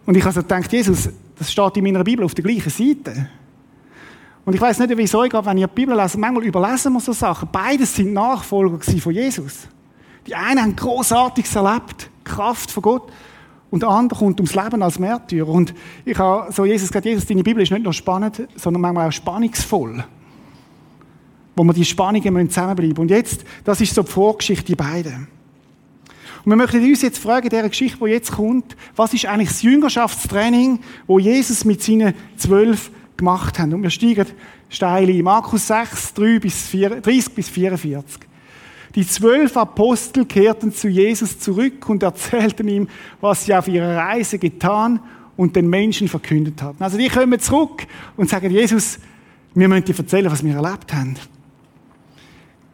Und 0.08 0.18
ich 0.18 0.24
habe 0.24 0.30
also 0.30 0.42
gedacht, 0.42 0.74
Jesus, 0.74 1.10
das 1.38 1.52
steht 1.52 1.78
in 1.78 1.84
meiner 1.84 2.04
Bibel 2.04 2.26
auf 2.26 2.34
der 2.34 2.44
gleichen 2.44 2.72
Seite. 2.72 3.30
Und 4.46 4.56
ich 4.56 4.62
weiß 4.62 4.80
nicht, 4.80 4.98
wie 4.98 5.04
es 5.04 5.14
euch 5.14 5.30
geht, 5.30 5.46
wenn 5.46 5.60
ihr 5.60 5.68
die 5.68 5.76
Bibel 5.76 5.96
lest. 5.96 6.18
Manchmal 6.18 6.44
überlesen 6.44 6.92
wir 6.94 7.02
so 7.02 7.14
Sachen. 7.14 7.48
Beides 7.52 7.96
sind 7.96 8.14
Nachfolger 8.14 8.80
von 8.80 9.14
Jesus. 9.14 9.68
Die 10.28 10.36
einen 10.36 10.62
haben 10.62 10.76
Großartiges 10.76 11.56
erlebt, 11.56 12.10
Kraft 12.24 12.70
von 12.70 12.84
Gott. 12.84 13.12
Und 13.70 13.84
der 13.84 13.90
andere 13.90 14.20
kommt 14.20 14.40
ums 14.40 14.56
Leben 14.56 14.82
als 14.82 15.00
Märtyrer. 15.00 15.50
Und 15.50 15.74
ich 16.06 16.18
habe 16.18 16.52
so 16.52 16.66
Jesus 16.66 16.90
gesagt, 16.90 17.06
Jesus, 17.06 17.26
deine 17.26 17.44
Bibel 17.44 17.64
ist 17.64 17.72
nicht 17.72 17.84
nur 17.84 17.94
spannend, 17.94 18.48
sondern 18.56 18.82
manchmal 18.82 19.08
auch 19.08 19.12
spannungsvoll. 19.12 20.04
Wo 21.56 21.64
wir 21.64 21.74
die 21.74 21.86
Spannungen 21.86 22.50
zusammenbleiben. 22.50 22.98
Und 22.98 23.10
jetzt, 23.10 23.44
das 23.64 23.82
ist 23.82 23.94
so 23.94 24.04
die 24.04 24.12
Vorgeschichte, 24.12 24.66
die 24.66 24.76
beiden. 24.76 25.28
Und 26.46 26.52
wir 26.52 26.56
möchten 26.56 26.84
uns 26.84 27.02
jetzt 27.02 27.18
fragen, 27.18 27.50
dieser 27.50 27.68
Geschichte, 27.68 27.98
die 28.02 28.12
jetzt 28.12 28.32
kommt, 28.32 28.78
was 28.96 29.14
ist 29.14 29.26
eigentlich 29.26 29.50
das 29.50 29.64
Jüngerschaftstraining, 29.64 30.80
wo 31.06 31.20
Jesus 31.20 31.66
mit 31.66 31.82
seinen 31.82 32.14
zwölf 32.38 32.90
gemacht 33.18 33.60
hat? 33.60 33.74
Und 33.74 33.84
wir 33.84 33.90
steigen 33.90 34.28
steil 34.70 35.10
ein. 35.10 35.22
Markus 35.24 35.68
6, 35.68 36.14
3 36.14 36.40
bis 36.40 36.68
4, 36.68 37.02
30 37.02 37.34
bis 37.34 37.50
44. 37.50 38.27
Die 38.98 39.06
zwölf 39.06 39.56
Apostel 39.56 40.26
kehrten 40.26 40.74
zu 40.74 40.88
Jesus 40.88 41.38
zurück 41.38 41.88
und 41.88 42.02
erzählten 42.02 42.68
ihm, 42.68 42.88
was 43.22 43.46
sie 43.46 43.54
auf 43.54 43.68
ihrer 43.68 43.96
Reise 43.96 44.40
getan 44.40 45.00
und 45.36 45.56
den 45.56 45.70
Menschen 45.70 46.08
verkündet 46.08 46.64
hatten. 46.64 46.82
Also 46.82 46.98
die 46.98 47.08
kommen 47.08 47.40
zurück 47.40 47.86
und 48.16 48.28
sagen, 48.28 48.50
Jesus, 48.50 48.98
wir 49.54 49.68
müssen 49.68 49.86
dir 49.86 50.00
erzählen, 50.00 50.32
was 50.32 50.44
wir 50.44 50.56
erlebt 50.56 50.92
haben. 50.96 51.16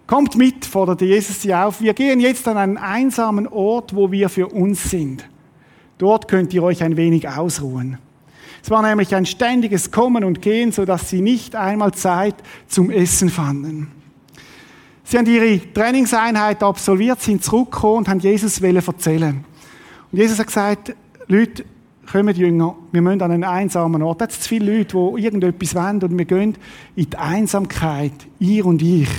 Kommt 0.07 0.37
mit, 0.37 0.63
fordert 0.63 1.01
Jesus 1.01 1.41
sie 1.41 1.53
auf. 1.53 1.81
Wir 1.81 1.93
gehen 1.93 2.21
jetzt 2.21 2.47
an 2.47 2.55
einen 2.55 2.77
einsamen 2.77 3.45
Ort, 3.45 3.93
wo 3.93 4.09
wir 4.09 4.29
für 4.29 4.47
uns 4.47 4.89
sind. 4.89 5.27
Dort 5.97 6.29
könnt 6.29 6.53
ihr 6.53 6.63
euch 6.63 6.83
ein 6.83 6.95
wenig 6.95 7.27
ausruhen. 7.27 7.97
Es 8.63 8.69
war 8.69 8.81
nämlich 8.81 9.13
ein 9.13 9.25
ständiges 9.25 9.91
Kommen 9.91 10.23
und 10.23 10.41
Gehen, 10.41 10.71
so 10.71 10.85
dass 10.85 11.09
sie 11.09 11.19
nicht 11.19 11.57
einmal 11.57 11.93
Zeit 11.93 12.35
zum 12.69 12.91
Essen 12.91 13.29
fanden. 13.29 13.91
Sie 15.03 15.17
haben 15.17 15.25
ihre 15.25 15.73
Trainingseinheit 15.73 16.63
absolviert, 16.63 17.21
sind 17.21 17.43
zurückgekommen 17.43 17.97
und 17.97 18.09
haben 18.09 18.19
Jesus 18.19 18.59
erzählen. 18.61 19.43
Und 20.11 20.17
Jesus 20.17 20.39
hat 20.39 20.47
gesagt, 20.47 20.95
Leute, 21.27 21.65
kommen 22.11 22.35
Jünger, 22.35 22.75
wir 22.91 23.01
müssen 23.01 23.21
an 23.21 23.31
einen 23.31 23.43
einsamen 23.43 24.01
Ort. 24.01 24.21
Da 24.21 24.29
zu 24.29 24.39
viele 24.39 24.77
Leute, 24.77 24.97
die 24.97 25.23
irgendetwas 25.23 25.75
wollen 25.75 26.01
und 26.03 26.17
wir 26.17 26.25
gehen 26.25 26.55
in 26.95 27.09
die 27.09 27.17
Einsamkeit, 27.17 28.13
ihr 28.39 28.65
und 28.65 28.81
ich. 28.81 29.09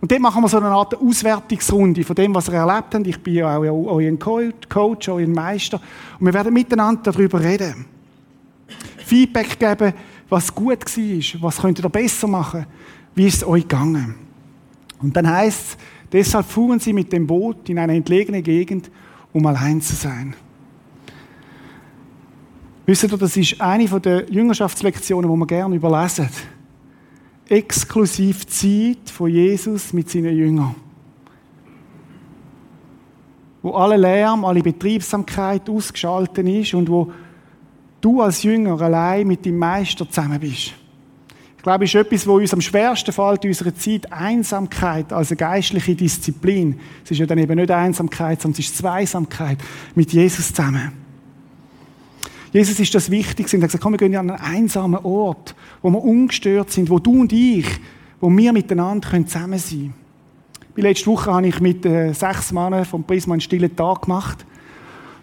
Und 0.00 0.12
dort 0.12 0.20
machen 0.20 0.42
wir 0.42 0.48
so 0.48 0.58
eine 0.58 0.68
Art 0.68 0.94
Auswertungsrunde 0.94 2.04
von 2.04 2.14
dem, 2.14 2.34
was 2.34 2.48
ihr 2.48 2.54
erlebt 2.54 2.94
habt. 2.94 3.06
Ich 3.06 3.22
bin 3.22 3.34
ja 3.34 3.56
auch 3.56 3.62
euer 3.62 4.12
Coach, 4.18 5.08
euer 5.08 5.26
Meister. 5.26 5.80
Und 6.18 6.26
wir 6.26 6.34
werden 6.34 6.52
miteinander 6.52 7.12
darüber 7.12 7.40
reden. 7.40 7.86
Feedback 8.98 9.58
geben, 9.58 9.94
was 10.28 10.54
gut 10.54 10.84
war, 10.84 11.42
was 11.42 11.58
könnt 11.58 11.78
ihr 11.78 11.88
besser 11.88 12.28
machen, 12.28 12.66
wie 13.14 13.26
ist 13.26 13.36
es 13.36 13.46
euch 13.46 13.62
gegangen. 13.62 14.25
Und 15.00 15.16
dann 15.16 15.28
heißt 15.28 15.60
es, 15.60 15.76
deshalb 16.12 16.46
fuhren 16.46 16.80
sie 16.80 16.92
mit 16.92 17.12
dem 17.12 17.26
Boot 17.26 17.68
in 17.68 17.78
eine 17.78 17.94
entlegene 17.94 18.42
Gegend, 18.42 18.90
um 19.32 19.46
allein 19.46 19.80
zu 19.80 19.94
sein. 19.94 20.34
Wisst 22.86 23.02
ihr, 23.02 23.08
das 23.18 23.36
ist 23.36 23.60
eine 23.60 23.84
der 24.00 24.30
Jüngerschaftslektionen, 24.30 25.30
die 25.30 25.36
wir 25.36 25.46
gerne 25.46 25.74
überlesen. 25.74 26.28
Exklusiv 27.48 28.46
Zeit 28.46 29.10
von 29.10 29.28
Jesus 29.28 29.92
mit 29.92 30.08
seinen 30.08 30.36
Jüngern. 30.36 30.74
Wo 33.62 33.72
alle 33.72 33.96
Lärm, 33.96 34.44
alle 34.44 34.62
Betriebsamkeit 34.62 35.68
ausgeschaltet 35.68 36.46
ist 36.46 36.74
und 36.74 36.88
wo 36.88 37.12
du 38.00 38.22
als 38.22 38.44
Jünger 38.44 38.80
allein 38.80 39.26
mit 39.26 39.44
dem 39.44 39.58
Meister 39.58 40.08
zusammen 40.08 40.38
bist. 40.38 40.74
Glaube, 41.66 41.84
ist 41.84 41.96
etwas, 41.96 42.24
wo 42.28 42.36
uns 42.36 42.52
am 42.52 42.60
schwersten 42.60 43.10
fällt 43.10 43.42
in 43.42 43.50
unserer 43.50 43.74
Zeit, 43.74 44.12
Einsamkeit 44.12 45.12
als 45.12 45.32
eine 45.32 45.36
geistliche 45.36 45.96
Disziplin. 45.96 46.78
Es 47.04 47.10
ist 47.10 47.18
ja 47.18 47.26
dann 47.26 47.38
eben 47.38 47.56
nicht 47.56 47.72
Einsamkeit, 47.72 48.40
sondern 48.40 48.60
es 48.60 48.66
ist 48.66 48.76
Zweisamkeit 48.78 49.58
mit 49.96 50.12
Jesus 50.12 50.54
zusammen. 50.54 50.92
Jesus 52.52 52.78
ist 52.78 52.94
das 52.94 53.10
Wichtigste. 53.10 53.56
Er 53.56 53.62
hat 53.62 53.70
gesagt, 53.70 53.82
komm, 53.82 53.94
wir 53.94 53.98
gehen 53.98 54.14
an 54.14 54.30
einen 54.30 54.40
einsamen 54.40 55.04
Ort, 55.04 55.56
wo 55.82 55.90
wir 55.90 56.00
ungestört 56.00 56.70
sind, 56.70 56.88
wo 56.88 57.00
du 57.00 57.22
und 57.22 57.32
ich, 57.32 57.66
wo 58.20 58.30
wir 58.30 58.52
miteinander 58.52 59.08
zusammen 59.26 59.58
sein 59.58 59.92
können. 60.72 60.86
Letzte 60.86 61.06
Woche 61.08 61.32
habe 61.32 61.48
ich 61.48 61.58
mit 61.58 61.84
äh, 61.84 62.12
sechs 62.12 62.52
Männern 62.52 62.84
vom 62.84 63.02
Prisma 63.02 63.34
einen 63.34 63.40
stillen 63.40 63.74
Tag 63.74 64.02
gemacht. 64.02 64.46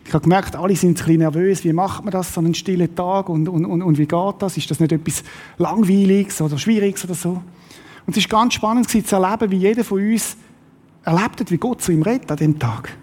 Ich 0.06 0.14
habe 0.14 0.24
gemerkt, 0.24 0.56
alle 0.56 0.76
sind 0.76 0.92
ein 0.92 0.94
bisschen 0.96 1.20
nervös. 1.20 1.64
Wie 1.64 1.74
macht 1.74 2.04
man 2.04 2.12
das, 2.12 2.34
so 2.34 2.42
einen 2.42 2.54
stillen 2.54 2.94
Tag? 2.94 3.30
Und, 3.30 3.48
und, 3.48 3.66
und, 3.66 3.82
und 3.82 3.98
wie 3.98 4.06
geht 4.06 4.36
das? 4.40 4.58
Ist 4.58 4.70
das 4.70 4.80
nicht 4.80 4.92
etwas 4.92 5.24
Langweiliges 5.58 6.42
oder 6.42 6.58
Schwieriges 6.58 7.06
oder 7.06 7.14
so? 7.14 7.42
Und 8.06 8.18
es 8.18 8.30
war 8.30 8.42
ganz 8.42 8.56
spannend 8.56 8.90
zu 8.90 9.16
erleben, 9.16 9.52
wie 9.52 9.58
jeder 9.58 9.84
von 9.84 10.00
uns 10.00 10.36
erlebt 11.06 11.40
hat, 11.40 11.52
wie 11.52 11.58
Gott 11.58 11.82
zu 11.82 11.92
ihm 11.92 12.02
redet 12.02 12.30
an 12.32 12.38
dem 12.38 12.60
Tag. 12.60 12.98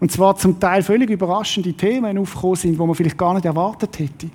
Und 0.00 0.12
zwar 0.12 0.36
zum 0.36 0.60
Teil 0.60 0.82
völlig 0.82 1.10
überraschende 1.10 1.72
Themen 1.72 2.18
aufgekommen 2.18 2.56
sind, 2.56 2.72
die 2.74 2.86
man 2.86 2.94
vielleicht 2.94 3.18
gar 3.18 3.34
nicht 3.34 3.46
erwartet 3.46 3.98
hätte. 3.98 4.28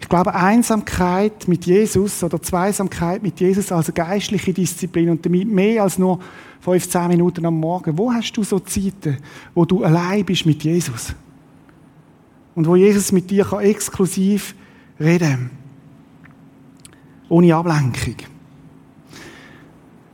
Ich 0.00 0.08
glaube, 0.08 0.34
Einsamkeit 0.34 1.46
mit 1.46 1.66
Jesus 1.66 2.24
oder 2.24 2.42
Zweisamkeit 2.42 3.22
mit 3.22 3.38
Jesus 3.38 3.70
als 3.70 3.86
eine 3.86 3.94
geistliche 3.94 4.52
Disziplin 4.52 5.10
und 5.10 5.24
damit 5.24 5.48
mehr 5.48 5.82
als 5.82 5.98
nur 5.98 6.18
15 6.60 7.08
Minuten 7.08 7.46
am 7.46 7.60
Morgen. 7.60 7.96
Wo 7.96 8.12
hast 8.12 8.32
du 8.32 8.42
so 8.42 8.58
Zeiten, 8.58 9.18
wo 9.54 9.64
du 9.64 9.84
allein 9.84 10.24
bist 10.24 10.46
mit 10.46 10.64
Jesus? 10.64 11.14
Und 12.54 12.66
wo 12.66 12.76
Jesus 12.76 13.12
mit 13.12 13.30
dir 13.30 13.44
kann 13.44 13.60
exklusiv 13.60 14.54
reden 14.98 15.50
Ohne 17.28 17.54
Ablenkung. 17.54 18.16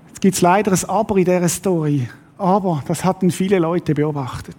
Jetzt 0.09 0.21
gibt 0.21 0.35
es 0.35 0.41
leider 0.43 0.73
ein 0.73 0.85
Aber 0.89 1.17
in 1.17 1.25
dieser 1.25 1.49
Story. 1.49 2.09
Aber 2.39 2.83
das 2.87 3.05
hatten 3.05 3.31
viele 3.31 3.59
Leute 3.59 3.95
beobachtet. 3.95 4.57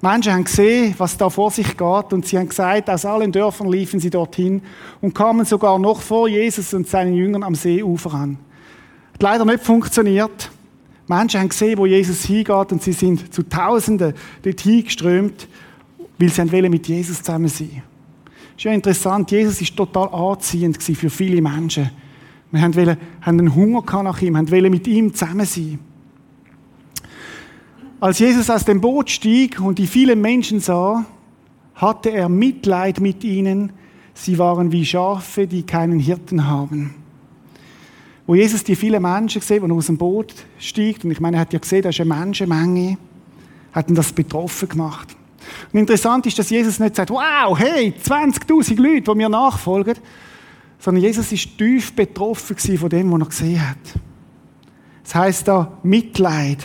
Menschen 0.00 0.32
haben 0.32 0.44
gesehen, 0.44 0.94
was 0.98 1.16
da 1.16 1.30
vor 1.30 1.50
sich 1.50 1.76
geht, 1.76 2.12
und 2.12 2.26
sie 2.26 2.38
haben 2.38 2.48
gesagt, 2.48 2.90
aus 2.90 3.04
allen 3.04 3.32
Dörfern 3.32 3.70
liefen 3.70 4.00
sie 4.00 4.10
dorthin 4.10 4.60
und 5.00 5.14
kamen 5.14 5.46
sogar 5.46 5.78
noch 5.78 6.02
vor 6.02 6.28
Jesus 6.28 6.74
und 6.74 6.86
seinen 6.86 7.14
Jüngern 7.14 7.42
am 7.42 7.54
Seeufer 7.54 8.12
an. 8.12 8.38
Hat 9.14 9.22
leider 9.22 9.44
nicht 9.44 9.64
funktioniert. 9.64 10.50
Menschen 11.06 11.40
haben 11.40 11.48
gesehen, 11.48 11.78
wo 11.78 11.86
Jesus 11.86 12.24
hingeht, 12.24 12.72
und 12.72 12.82
sie 12.82 12.92
sind 12.92 13.32
zu 13.32 13.42
Tausenden 13.48 14.14
dorthin 14.42 14.84
geströmt, 14.84 15.48
weil 16.18 16.28
sie 16.28 16.52
wollen 16.52 16.70
mit 16.70 16.86
Jesus 16.86 17.18
zusammen 17.22 17.48
sein. 17.48 17.82
Ist 18.56 18.64
ja 18.64 18.72
interessant, 18.72 19.30
Jesus 19.30 19.60
ist 19.60 19.76
total 19.76 20.08
anziehend 20.08 20.82
für 20.82 21.10
viele 21.10 21.40
Menschen. 21.42 21.90
Wir 22.50 22.62
haben 22.62 22.98
einen 23.22 23.54
Hunger 23.54 24.02
nach 24.02 24.22
ihm, 24.22 24.36
haben 24.36 24.70
mit 24.70 24.86
ihm 24.86 25.12
zusammen 25.12 25.46
sein. 25.46 25.78
Als 28.00 28.18
Jesus 28.18 28.50
aus 28.50 28.64
dem 28.64 28.80
Boot 28.80 29.10
stieg 29.10 29.60
und 29.60 29.78
die 29.78 29.86
vielen 29.86 30.20
Menschen 30.20 30.60
sah, 30.60 31.04
hatte 31.74 32.10
er 32.10 32.28
Mitleid 32.28 33.00
mit 33.00 33.24
ihnen. 33.24 33.72
Sie 34.14 34.38
waren 34.38 34.72
wie 34.72 34.84
Schafe, 34.84 35.46
die 35.46 35.64
keinen 35.64 35.98
Hirten 35.98 36.46
haben. 36.46 36.94
Wo 38.26 38.34
Jesus 38.34 38.64
die 38.64 38.76
vielen 38.76 39.02
Menschen 39.02 39.40
gesehen, 39.40 39.66
die 39.66 39.72
aus 39.72 39.86
dem 39.86 39.98
Boot 39.98 40.34
stieg, 40.58 41.04
und 41.04 41.10
ich 41.10 41.20
meine, 41.20 41.36
er 41.36 41.40
hat 41.40 41.52
ja 41.52 41.58
gesehen, 41.58 41.82
da 41.82 41.90
ist 41.90 42.00
eine 42.00 42.14
Menschenmenge, 42.14 42.98
hat 43.72 43.88
ihn 43.88 43.94
das 43.94 44.12
betroffen 44.12 44.68
gemacht. 44.68 45.16
Und 45.72 45.80
interessant 45.80 46.26
ist, 46.26 46.38
dass 46.38 46.50
Jesus 46.50 46.78
nicht 46.78 46.96
sagt, 46.96 47.10
wow, 47.10 47.58
hey, 47.58 47.92
20.000 48.02 48.80
Leute, 48.80 49.02
die 49.02 49.14
mir 49.14 49.28
nachfolgen, 49.28 49.96
sondern 50.78 51.02
Jesus 51.02 51.32
ist 51.32 51.56
tief 51.58 51.94
betroffen 51.94 52.56
von 52.78 52.88
dem, 52.88 53.12
was 53.12 53.20
er 53.20 53.26
gesehen 53.26 53.68
hat. 53.68 54.00
Das 55.02 55.14
heißt 55.14 55.48
da 55.48 55.78
Mitleid. 55.82 56.64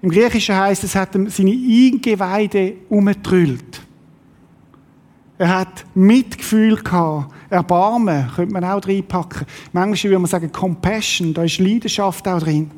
Im 0.00 0.10
Griechischen 0.10 0.56
heißt 0.56 0.84
es, 0.84 0.94
hat 0.94 1.10
seine 1.12 1.50
Eingeweide 1.50 2.74
umgetrüllt. 2.88 3.82
Er 5.38 5.58
hat 5.60 5.84
Mitgefühl 5.94 6.76
gehabt. 6.76 7.32
Erbarmen 7.50 8.30
könnte 8.34 8.52
man 8.52 8.64
auch 8.64 8.86
reinpacken. 8.86 9.46
Manchmal 9.72 10.10
würde 10.10 10.18
man 10.18 10.30
sagen 10.30 10.52
Compassion, 10.52 11.32
da 11.32 11.44
ist 11.44 11.58
Leidenschaft 11.58 12.26
auch 12.28 12.40
drin. 12.40 12.70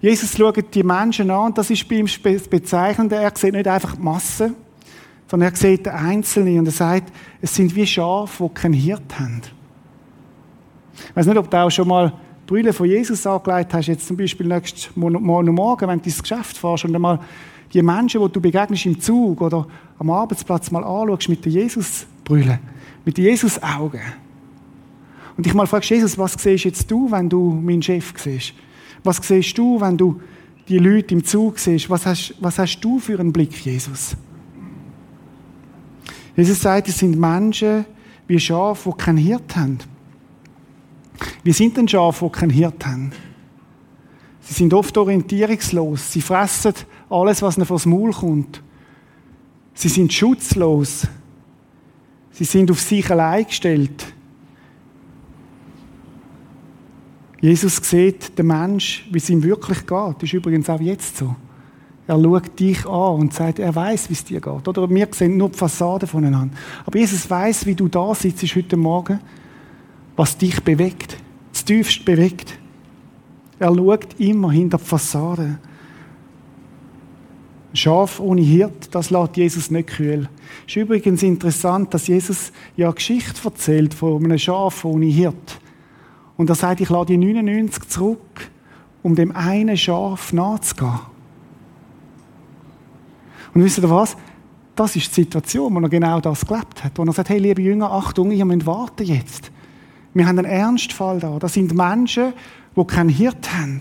Jesus 0.00 0.36
schaut 0.36 0.74
die 0.74 0.82
Menschen 0.82 1.30
an 1.30 1.54
das 1.54 1.70
ist 1.70 1.88
bei 1.88 1.96
ihm 1.96 2.06
das 2.06 2.48
Bezeichnende. 2.48 3.16
Er 3.16 3.32
sieht 3.34 3.54
nicht 3.54 3.66
einfach 3.66 3.96
die 3.96 4.02
Masse, 4.02 4.54
sondern 5.28 5.50
er 5.50 5.56
sieht 5.56 5.86
den 5.86 5.92
Einzelnen 5.92 6.60
und 6.60 6.66
er 6.66 6.72
sagt, 6.72 7.12
es 7.40 7.54
sind 7.54 7.74
wie 7.74 7.86
Schafe, 7.86 8.48
die 8.48 8.60
keinen 8.60 8.74
Hirt 8.74 9.18
haben. 9.18 9.42
Ich 11.10 11.16
weiß 11.16 11.26
nicht, 11.26 11.38
ob 11.38 11.50
du 11.50 11.56
auch 11.56 11.70
schon 11.70 11.88
mal 11.88 12.12
Brille 12.48 12.72
von 12.72 12.88
Jesus 12.88 13.26
angelegt 13.26 13.74
hast, 13.74 13.88
jetzt 13.88 14.06
zum 14.06 14.16
Beispiel 14.16 14.46
nächsten 14.46 14.98
Morgen, 14.98 15.86
wenn 15.86 15.98
du 15.98 16.04
ins 16.06 16.22
Geschäft 16.22 16.56
fährst 16.56 16.86
und 16.86 16.94
einmal 16.94 17.20
die 17.74 17.82
Menschen, 17.82 18.22
die 18.22 18.32
du 18.32 18.40
begegnest 18.40 18.86
im 18.86 18.98
Zug 18.98 19.42
oder 19.42 19.66
am 19.98 20.08
Arbeitsplatz 20.08 20.70
mal 20.70 20.82
anschaust 20.82 21.28
mit 21.28 21.44
der 21.44 21.52
Jesus-Brille, 21.52 22.58
mit 23.04 23.18
den 23.18 23.24
Jesus-Augen. 23.26 24.00
Und 25.36 25.44
dich 25.44 25.52
mal 25.52 25.66
fragst, 25.66 25.90
Jesus, 25.90 26.16
was 26.16 26.32
siehst 26.38 26.64
jetzt 26.64 26.90
du, 26.90 27.10
wenn 27.10 27.28
du 27.28 27.50
meinen 27.50 27.82
Chef 27.82 28.14
siehst? 28.16 28.54
Was 29.04 29.18
siehst 29.18 29.58
du, 29.58 29.78
wenn 29.78 29.98
du 29.98 30.18
die 30.68 30.78
Leute 30.78 31.14
im 31.14 31.24
Zug 31.24 31.58
siehst? 31.58 31.90
Was 31.90 32.06
hast, 32.06 32.34
was 32.40 32.58
hast 32.58 32.80
du 32.80 32.98
für 32.98 33.20
einen 33.20 33.30
Blick, 33.30 33.52
Jesus? 33.62 34.16
Jesus 36.34 36.62
sagt, 36.62 36.88
es 36.88 36.98
sind 36.98 37.20
Menschen 37.20 37.84
wie 38.26 38.40
Schafe, 38.40 38.90
die 38.90 39.04
keinen 39.04 39.18
Hirt 39.18 39.54
haben. 39.54 39.78
Wie 41.42 41.52
sind 41.52 41.76
denn 41.76 41.88
Schafe, 41.88 42.26
die 42.26 42.32
keinen 42.32 42.50
Hirt 42.50 42.84
haben? 42.86 43.12
Sie 44.40 44.54
sind 44.54 44.72
oft 44.72 44.96
orientierungslos. 44.96 46.12
Sie 46.12 46.22
fressen 46.22 46.72
alles, 47.10 47.42
was 47.42 47.56
ihnen 47.56 47.66
vors 47.66 47.86
Maul 47.86 48.12
kommt. 48.12 48.62
Sie 49.74 49.88
sind 49.88 50.12
schutzlos. 50.12 51.06
Sie 52.32 52.44
sind 52.44 52.70
auf 52.70 52.80
sich 52.80 53.10
allein 53.10 53.46
gestellt. 53.46 54.06
Jesus 57.40 57.76
sieht 57.76 58.36
den 58.38 58.46
Mensch, 58.46 59.06
wie 59.10 59.18
es 59.18 59.30
ihm 59.30 59.42
wirklich 59.42 59.86
geht. 59.86 59.90
Das 59.90 60.22
ist 60.22 60.32
übrigens 60.32 60.68
auch 60.68 60.80
jetzt 60.80 61.18
so. 61.18 61.36
Er 62.06 62.20
schaut 62.20 62.58
dich 62.58 62.86
an 62.86 63.20
und 63.20 63.34
sagt, 63.34 63.58
er 63.58 63.74
weiß, 63.74 64.08
wie 64.08 64.14
es 64.14 64.24
dir 64.24 64.40
geht. 64.40 64.66
Oder 64.66 64.88
wir 64.88 65.08
sehen 65.12 65.36
nur 65.36 65.50
die 65.50 65.58
Fassade 65.58 66.06
voneinander. 66.06 66.56
Aber 66.86 66.98
Jesus 66.98 67.28
weiß, 67.28 67.66
wie 67.66 67.74
du 67.74 67.86
da 67.86 68.14
sitzt 68.14 68.42
heute 68.56 68.76
Morgen 68.76 69.20
was 70.18 70.36
dich 70.36 70.62
bewegt, 70.64 71.16
das 71.52 71.64
tiefst 71.64 72.04
bewegt. 72.04 72.58
Er 73.60 73.72
schaut 73.72 74.18
immer 74.18 74.50
hinter 74.50 74.78
die 74.78 74.84
Fassade. 74.84 75.58
Schaf 77.72 78.18
ohne 78.18 78.40
Hirt, 78.40 78.92
das 78.92 79.10
lässt 79.10 79.36
Jesus 79.36 79.70
nicht 79.70 79.90
kühl. 79.90 80.28
Es 80.66 80.74
ist 80.74 80.82
übrigens 80.82 81.22
interessant, 81.22 81.94
dass 81.94 82.08
Jesus 82.08 82.52
ja 82.76 82.88
eine 82.88 82.94
Geschichte 82.94 83.40
erzählt 83.44 83.94
von 83.94 84.24
einem 84.24 84.38
Schaf 84.38 84.84
ohne 84.84 85.06
Hirt. 85.06 85.60
Und 86.36 86.50
er 86.50 86.56
sagt, 86.56 86.80
ich 86.80 86.90
lade 86.90 87.12
die 87.12 87.16
99 87.16 87.88
zurück, 87.88 88.50
um 89.04 89.14
dem 89.14 89.30
einen 89.36 89.76
Schaf 89.76 90.32
nachzugehen. 90.32 90.98
Und 93.54 93.62
wisst 93.62 93.78
ihr 93.78 93.88
was? 93.88 94.16
Das 94.74 94.96
ist 94.96 95.16
die 95.16 95.22
Situation, 95.22 95.72
wo 95.72 95.78
er 95.78 95.88
genau 95.88 96.20
das 96.20 96.44
gelebt 96.44 96.82
hat. 96.82 96.98
Wo 96.98 97.04
er 97.04 97.12
sagt, 97.12 97.28
hey, 97.28 97.38
liebe 97.38 97.62
Jünger, 97.62 97.92
Achtung, 97.92 98.32
ihr 98.32 98.44
müsst 98.44 98.66
warten 98.66 99.04
jetzt. 99.04 99.52
Wir 100.14 100.26
haben 100.26 100.38
einen 100.38 100.50
Ernstfall 100.50 101.20
da. 101.20 101.38
Das 101.38 101.54
sind 101.54 101.74
Menschen, 101.74 102.32
die 102.76 102.84
keinen 102.84 103.08
Hirt 103.08 103.52
haben. 103.52 103.80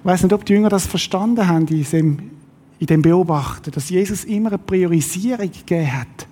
Ich 0.00 0.04
weiß 0.04 0.22
nicht, 0.22 0.32
ob 0.32 0.44
die 0.44 0.54
Jünger 0.54 0.70
das 0.70 0.86
verstanden 0.86 1.46
haben 1.46 1.66
in 1.66 2.86
dem, 2.86 3.02
Beobachten, 3.02 3.70
dass 3.70 3.90
Jesus 3.90 4.24
immer 4.24 4.48
eine 4.48 4.58
Priorisierung 4.58 5.50
gegeben 5.50 5.92
hat. 5.92 6.26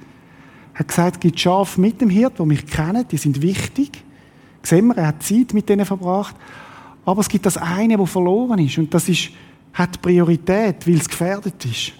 Er 0.72 0.80
hat 0.80 0.88
gesagt, 0.88 1.16
es 1.16 1.20
gibt 1.20 1.38
Schafe 1.38 1.80
mit 1.80 2.00
dem 2.00 2.08
Hirt, 2.08 2.38
die 2.38 2.44
mich 2.44 2.66
kennen, 2.66 3.04
die 3.10 3.18
sind 3.18 3.42
wichtig. 3.42 4.02
Sehen 4.62 4.86
wir, 4.88 4.96
er 4.96 5.08
hat 5.08 5.22
Zeit 5.22 5.52
mit 5.52 5.68
denen 5.68 5.84
verbracht. 5.84 6.34
Aber 7.04 7.20
es 7.20 7.28
gibt 7.28 7.46
das 7.46 7.56
eine, 7.56 7.96
das 7.96 8.10
verloren 8.10 8.58
ist. 8.58 8.78
Und 8.78 8.92
das 8.94 9.08
ist, 9.08 9.30
hat 9.72 10.00
Priorität, 10.00 10.86
weil 10.86 10.96
es 10.96 11.08
gefährdet 11.08 11.64
ist. 11.64 11.92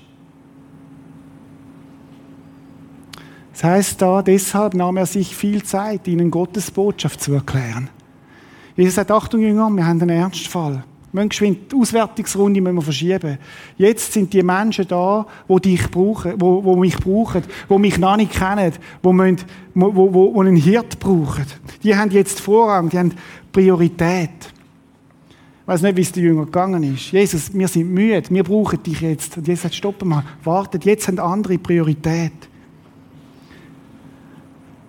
Das 3.59 3.65
heißt 3.65 4.03
da, 4.03 4.23
deshalb 4.23 4.75
nahm 4.75 4.99
er 4.99 5.07
sich 5.07 5.35
viel 5.35 5.65
Zeit, 5.65 6.07
ihnen 6.07 6.31
Gottes 6.31 6.71
Botschaft 6.71 7.21
zu 7.21 7.33
erklären. 7.33 7.91
Jesus 8.77 8.95
sagt, 8.95 9.11
Achtung 9.11 9.41
Jünger, 9.41 9.69
wir 9.71 9.85
haben 9.85 10.01
einen 10.01 10.11
Ernstfall. 10.11 10.85
Wir 11.11 11.19
müssen 11.25 11.29
geschwind 11.31 11.73
die 11.73 11.77
Auswertungsrunde 11.77 12.61
müssen 12.61 12.77
wir 12.77 12.83
verschieben. 12.83 13.37
Jetzt 13.77 14.13
sind 14.13 14.33
die 14.33 14.45
Menschen 14.45 14.87
da, 14.87 15.27
die 15.49 15.61
dich 15.61 15.91
brauchen, 15.91 16.35
wo, 16.41 16.63
wo 16.63 16.77
mich 16.77 16.97
brauchen, 16.99 17.43
die 17.69 17.79
mich 17.79 17.99
noch 17.99 18.17
nicht 18.17 18.31
kennen, 18.31 18.75
wo, 19.03 19.13
müssen, 19.13 19.39
wo, 19.75 19.93
wo, 19.93 20.35
wo 20.35 20.41
einen 20.41 20.55
Hirt 20.55 21.01
brauchen. 21.01 21.47
Die 21.83 21.97
haben 21.97 22.13
jetzt 22.13 22.39
Vorrang, 22.39 22.89
die 22.91 22.99
haben 23.01 23.13
Priorität. 23.51 24.31
Ich 25.63 25.67
weiß 25.67 25.83
nicht, 25.83 25.97
wie 25.97 26.03
es 26.03 26.13
den 26.13 26.23
Jüngern 26.23 26.45
gegangen 26.45 26.95
ist. 26.95 27.11
Jesus, 27.11 27.53
wir 27.53 27.67
sind 27.67 27.91
müde, 27.91 28.23
wir 28.31 28.45
brauchen 28.45 28.81
dich 28.85 29.01
jetzt. 29.01 29.37
Und 29.37 29.49
Jesus 29.49 29.63
sagt, 29.63 29.75
stopp 29.75 30.05
mal, 30.05 30.23
wartet, 30.45 30.85
jetzt 30.85 31.09
haben 31.09 31.19
andere 31.19 31.59
Priorität. 31.59 32.49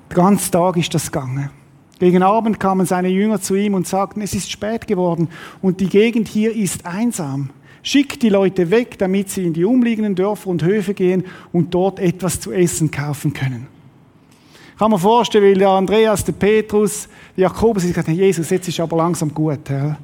Den 0.09 0.15
ganzen 0.15 0.51
Tag 0.51 0.75
ist 0.77 0.93
das 0.93 1.11
gegangen. 1.11 1.51
Gegen 1.99 2.23
Abend 2.23 2.59
kamen 2.59 2.85
seine 2.85 3.09
Jünger 3.09 3.41
zu 3.41 3.55
ihm 3.55 3.73
und 3.73 3.85
sagten, 3.85 4.21
es 4.21 4.33
ist 4.33 4.49
spät 4.49 4.87
geworden 4.87 5.27
und 5.61 5.81
die 5.81 5.89
Gegend 5.89 6.27
hier 6.27 6.55
ist 6.55 6.85
einsam. 6.85 7.49
Schickt 7.83 8.23
die 8.23 8.29
Leute 8.29 8.71
weg, 8.71 8.97
damit 8.97 9.29
sie 9.29 9.45
in 9.45 9.53
die 9.53 9.65
umliegenden 9.65 10.15
Dörfer 10.15 10.47
und 10.49 10.63
Höfe 10.63 10.93
gehen 10.93 11.25
und 11.51 11.73
dort 11.73 11.99
etwas 11.99 12.39
zu 12.39 12.51
essen 12.51 12.89
kaufen 12.89 13.33
können. 13.33 13.67
Kann 14.77 14.91
mir 14.91 14.99
vorstellen, 14.99 15.43
weil 15.43 15.57
der 15.57 15.69
Andreas, 15.69 16.23
der 16.23 16.31
Petrus, 16.31 17.09
der 17.35 17.43
Jakobus, 17.43 17.83
sie 17.83 17.89
gesagt 17.89 18.07
Jesus, 18.07 18.49
jetzt 18.49 18.67
ist 18.67 18.79
aber 18.79 18.97
langsam 18.97 19.33
gut. 19.33 19.69
Ja. 19.69 19.97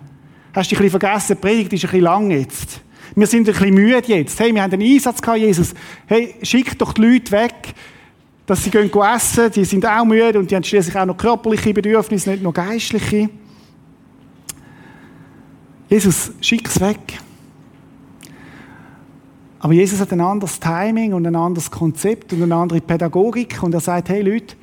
Hast 0.53 0.69
dich 0.69 0.77
ein 0.77 0.83
bisschen 0.83 1.00
vergessen, 1.00 1.38
die 1.38 1.41
Predigt 1.41 1.74
ist 1.74 1.85
ein 1.85 1.91
bisschen 1.91 2.03
lang 2.03 2.31
jetzt. 2.31 2.81
Wir 3.15 3.27
sind 3.27 3.47
ein 3.47 3.53
bisschen 3.53 3.74
müde 3.74 4.03
jetzt. 4.05 4.39
Hey, 4.39 4.53
wir 4.53 4.62
haben 4.62 4.74
einen 4.74 4.81
Einsatz 4.81 5.21
gehabt, 5.21 5.39
Jesus. 5.39 5.74
Hey, 6.05 6.35
schick 6.43 6.77
doch 6.77 6.93
die 6.93 7.01
Leute 7.01 7.31
weg 7.31 7.74
dass 8.46 8.64
sie 8.64 8.70
gehen 8.70 8.92
essen, 8.92 9.52
die 9.52 9.66
sind 9.66 9.86
auch 9.86 10.06
müde 10.06 10.38
und 10.38 10.50
die 10.50 10.56
haben 10.56 10.64
schließlich 10.64 10.96
auch 10.96 11.06
noch 11.06 11.18
körperliche 11.18 11.74
Bedürfnisse, 11.74 12.30
nicht 12.30 12.44
nur 12.44 12.54
geistliche. 12.54 13.30
Jesus, 15.90 16.32
schick's 16.42 16.80
weg. 16.80 17.20
Aber 19.60 19.74
Jesus 19.74 20.00
hat 20.00 20.12
ein 20.12 20.22
anderes 20.22 20.60
Timing 20.60 21.14
und 21.14 21.25
ein 21.25 21.36
anderes 21.36 21.72
Konzept 21.72 22.34
und 22.34 22.44
eine 22.44 22.53
andere 22.53 22.81
Pädagogik 22.81 23.64
und 23.64 23.74
er 23.74 23.79
sagt, 23.79 24.10
hey 24.10 24.22
Leute, 24.22 24.55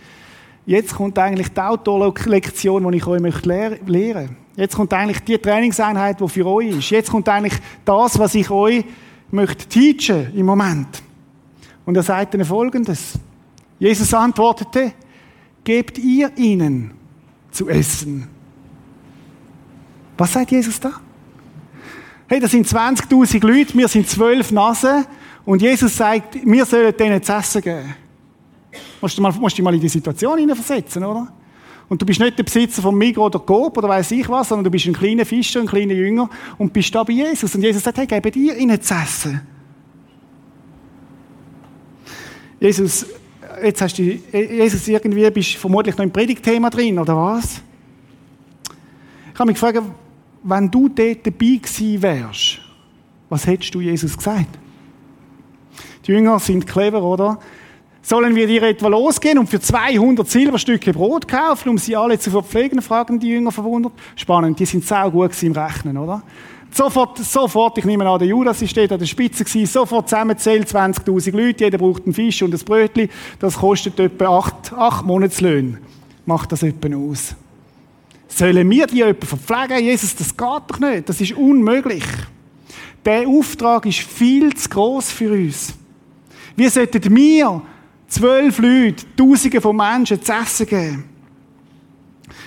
jetzt 0.65 0.95
kommt 0.95 1.19
eigentlich 1.19 1.49
die 1.49 1.61
Autolektion, 1.61 2.89
die 2.89 2.99
ich 2.99 3.07
euch 3.07 3.21
möchte 3.21 3.49
lehren 3.87 4.37
Jetzt 4.55 4.77
kommt 4.77 4.93
eigentlich 4.93 5.21
die 5.21 5.39
Trainingseinheit, 5.39 6.21
die 6.21 6.29
für 6.29 6.47
euch 6.47 6.77
ist. 6.77 6.91
Jetzt 6.91 7.11
kommt 7.11 7.29
eigentlich 7.29 7.55
das, 7.85 8.19
was 8.19 8.35
ich 8.35 8.51
euch 8.51 8.85
möchte 9.31 9.67
teachen 9.67 10.33
im 10.37 10.47
Moment. 10.47 11.03
Und 11.87 11.97
er 11.97 12.03
sagt 12.03 12.35
ihnen 12.35 12.45
Folgendes. 12.45 13.19
Jesus 13.83 14.15
antwortete, 14.15 14.93
gebt 15.65 15.99
ihr 15.99 16.31
ihnen 16.39 16.93
zu 17.51 17.69
essen. 17.69 18.29
Was 20.17 20.33
sagt 20.33 20.53
Jesus 20.53 20.79
da? 20.79 20.93
Hey, 22.29 22.39
das 22.39 22.53
sind 22.53 22.65
20.000 22.65 23.45
Leute, 23.45 23.77
wir 23.77 23.89
sind 23.89 24.09
zwölf 24.09 24.53
Nasen 24.53 25.05
und 25.45 25.63
Jesus 25.63 25.97
sagt, 25.97 26.37
wir 26.47 26.65
sollen 26.65 26.97
denen 26.97 27.21
zu 27.25 27.33
essen 27.33 27.61
geben. 27.61 27.97
Musst 29.01 29.19
du, 29.19 29.23
mal, 29.23 29.33
musst 29.33 29.59
du 29.59 29.65
mal 29.65 29.75
in 29.75 29.81
die 29.81 29.89
Situation 29.89 30.39
hineinversetzen, 30.39 31.03
oder? 31.03 31.33
Und 31.89 32.01
du 32.01 32.07
bist 32.07 32.21
nicht 32.21 32.39
der 32.39 32.45
Besitzer 32.45 32.83
von 32.83 32.95
Migros 32.95 33.27
oder 33.27 33.41
Coop 33.41 33.79
oder 33.79 33.89
weiß 33.89 34.13
ich 34.13 34.29
was, 34.29 34.49
sondern 34.49 34.63
du 34.63 34.71
bist 34.71 34.87
ein 34.87 34.93
kleiner 34.93 35.27
Fischer, 35.27 35.59
ein 35.59 35.67
kleiner 35.67 35.95
Jünger 35.95 36.31
und 36.57 36.73
bist 36.73 36.95
da 36.95 37.03
bei 37.03 37.15
Jesus. 37.15 37.53
Und 37.53 37.63
Jesus 37.63 37.83
sagt, 37.83 37.99
hey, 37.99 38.07
gebt 38.07 38.37
ihr 38.37 38.57
ihnen 38.57 38.81
zu 38.81 38.95
essen. 38.95 39.41
Jesus 42.61 43.07
jetzt 43.63 43.81
hast 43.83 43.99
du, 43.99 44.03
Jesus, 44.03 44.89
irgendwie 44.89 45.31
bist 45.31 45.57
vermutlich 45.57 45.97
noch 45.97 46.05
im 46.05 46.13
Predigtthema 46.13 46.71
drin, 46.71 46.99
oder 46.99 47.17
was? 47.17 47.61
Ich 49.33 49.39
habe 49.39 49.47
mich 49.47 49.61
gefragt, 49.61 49.81
wenn 50.43 50.71
du 50.71 50.89
dort 50.89 51.27
dabei 51.27 51.61
gewesen 51.61 52.03
wärst, 52.03 52.61
was 53.29 53.47
hättest 53.47 53.75
du 53.75 53.81
Jesus 53.81 54.17
gesagt? 54.17 54.59
Die 56.07 56.13
Jünger 56.13 56.39
sind 56.39 56.67
clever, 56.67 57.03
oder? 57.03 57.39
Sollen 58.05 58.35
wir 58.35 58.49
dir 58.49 58.65
etwa 58.65 58.89
losgehen 58.89 59.39
und 59.39 59.49
für 59.49 59.61
200 59.61 60.29
Silberstücke 60.29 60.93
Brot 60.93 61.29
kaufen, 61.29 61.69
um 61.69 61.79
sie 61.79 61.95
alle 61.95 62.19
zu 62.19 62.33
verpflegen? 62.33 62.83
fragen 62.83 63.21
die 63.21 63.29
Jünger 63.29 63.53
verwundert. 63.53 63.93
Spannend, 64.17 64.59
die 64.59 64.67
sind 64.67 64.85
sau 64.85 65.09
gut 65.09 65.41
im 65.43 65.53
Rechnen, 65.53 65.97
oder? 65.97 66.23
Sofort, 66.73 67.19
sofort, 67.19 67.79
ich 67.79 67.85
nehme 67.85 68.09
an, 68.09 68.19
der 68.19 68.29
Judas 68.29 68.59
dort 68.59 68.93
an 68.93 68.99
der 68.99 69.07
Spitze 69.07 69.45
gewesen, 69.45 69.67
sofort 69.67 70.09
zusammenzählt, 70.09 70.67
20.000 70.67 71.37
Leute, 71.37 71.65
jeder 71.65 71.79
braucht 71.79 72.05
einen 72.05 72.15
Fisch 72.15 72.43
und 72.43 72.53
ein 72.53 72.61
Brötchen, 72.65 73.09
das 73.39 73.59
kostet 73.59 74.01
etwa 74.01 74.39
acht, 74.39 74.73
acht 74.73 75.05
Monatslöhne. 75.05 75.79
Macht 76.25 76.51
das 76.51 76.63
etwa 76.63 76.97
aus. 76.97 77.37
Sollen 78.27 78.71
wir 78.71 78.87
die 78.87 78.97
jemanden 78.97 79.27
verpflegen? 79.27 79.85
Jesus, 79.85 80.17
das 80.17 80.35
geht 80.35 80.63
doch 80.67 80.81
nicht, 80.81 81.09
das 81.09 81.21
ist 81.21 81.33
unmöglich. 81.33 82.05
Der 83.05 83.29
Auftrag 83.29 83.85
ist 83.85 83.99
viel 83.99 84.55
zu 84.55 84.69
groß 84.71 85.13
für 85.13 85.31
uns. 85.31 85.75
Wir 86.57 86.71
sollten 86.71 87.13
mir, 87.13 87.63
zwölf 88.13 88.59
Leute, 88.59 89.05
Tausende 89.17 89.61
von 89.61 89.77
Menschen 89.77 90.23
zu 90.23 90.33
essen 90.33 90.67
geben. 90.67 91.05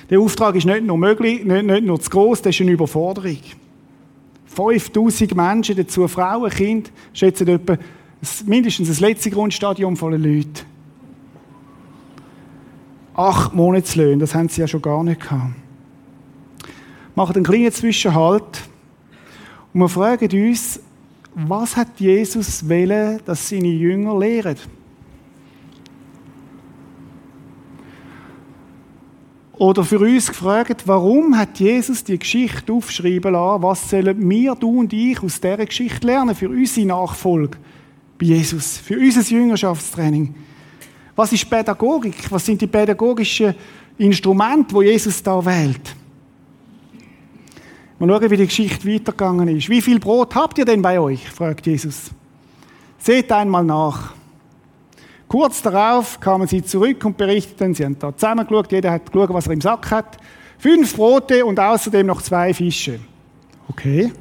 Der 0.10 0.20
Auftrag 0.20 0.56
ist 0.56 0.66
nicht 0.66 0.86
nur 0.86 0.98
möglich, 0.98 1.44
nicht, 1.44 1.66
nicht 1.66 1.84
nur 1.84 2.00
zu 2.00 2.10
groß, 2.10 2.42
das 2.44 2.56
ist 2.56 2.62
eine 2.62 2.72
Überforderung. 2.72 3.40
5000 4.46 5.36
Menschen, 5.36 5.76
dazu 5.76 6.08
Frauen, 6.08 6.50
Kinder, 6.52 6.90
schätzen 7.14 7.48
etwa 7.48 7.78
mindestens 8.46 8.88
das 8.88 9.00
letzte 9.00 9.32
Grundstadium 9.32 9.98
voller 9.98 10.18
Leute. 10.18 10.64
Acht 13.16 13.54
Monatslöhne, 13.54 14.18
das 14.18 14.36
haben 14.36 14.50
sie 14.50 14.62
ja 14.62 14.68
schon 14.68 14.82
gar 14.82 15.04
nicht 15.04 15.22
gehabt. 15.22 15.54
Machen 17.16 17.36
einen 17.36 17.46
kleinen 17.46 17.72
Zwischenhalt 17.72 18.62
und 19.74 19.80
wir 19.80 19.90
fragen 19.90 20.30
uns, 20.48 20.80
was 21.34 21.76
hat 21.76 22.00
Jesus 22.00 22.68
wollen, 22.70 23.20
dass 23.26 23.50
seine 23.50 23.68
Jünger 23.68 24.18
lehren? 24.20 24.58
Oder 29.58 29.86
für 29.86 30.00
uns 30.00 30.28
gefragt, 30.28 30.84
warum 30.86 31.38
hat 31.38 31.60
Jesus 31.60 32.04
die 32.04 32.20
Geschichte 32.20 32.74
aufschreiben 32.74 33.32
lassen? 33.32 33.64
Was 33.64 33.90
sollen 33.90 34.30
wir, 34.30 34.54
du 34.56 34.80
und 34.80 34.92
ich, 34.92 35.22
aus 35.24 35.40
dieser 35.40 35.66
Geschichte 35.66 36.06
lernen 36.06 36.36
für 36.36 36.50
unsere 36.50 36.88
Nachfolge 36.88 37.58
bei 38.20 38.26
Jesus, 38.26 38.78
für 38.78 38.98
unser 38.98 39.22
Jüngerschaftstraining? 39.22 40.36
Was 41.16 41.32
ist 41.32 41.50
Pädagogik? 41.50 42.30
Was 42.30 42.46
sind 42.46 42.60
die 42.60 42.68
pädagogischen 42.68 43.56
Instrumente, 43.98 44.76
wo 44.76 44.82
Jesus 44.82 45.24
da 45.24 45.44
wählt? 45.46 45.96
Mal 47.98 48.10
schauen, 48.10 48.30
wie 48.30 48.38
die 48.38 48.48
Geschichte 48.48 48.94
weitergegangen 48.94 49.48
ist. 49.48 49.70
Wie 49.70 49.82
viel 49.82 50.00
Brot 50.00 50.36
habt 50.36 50.58
ihr 50.58 50.66
denn 50.66 50.82
bei 50.82 51.00
euch? 51.00 51.30
fragt 51.30 51.66
Jesus. 51.66 52.12
Seht 52.98 53.32
einmal 53.32 53.64
nach. 53.64 54.15
Kurz 55.28 55.62
darauf 55.62 56.20
kamen 56.20 56.48
sie 56.48 56.64
zurück 56.64 57.04
und 57.04 57.18
berichteten, 57.18 57.74
sie 57.74 57.86
haben 57.86 57.98
da 57.98 58.16
zusammengeschaut, 58.16 58.72
jeder 58.72 58.92
hat 58.92 59.12
geschaut, 59.12 59.34
was 59.34 59.48
er 59.48 59.54
im 59.54 59.62
Sack 59.62 59.90
hat. 59.92 60.18
Fünf 60.60 60.96
Brote 60.96 61.46
und 61.46 61.60
außerdem 61.60 62.06
noch 62.06 62.22
zwei 62.22 62.54
Fische. 62.54 63.00
Okay. 63.68 64.12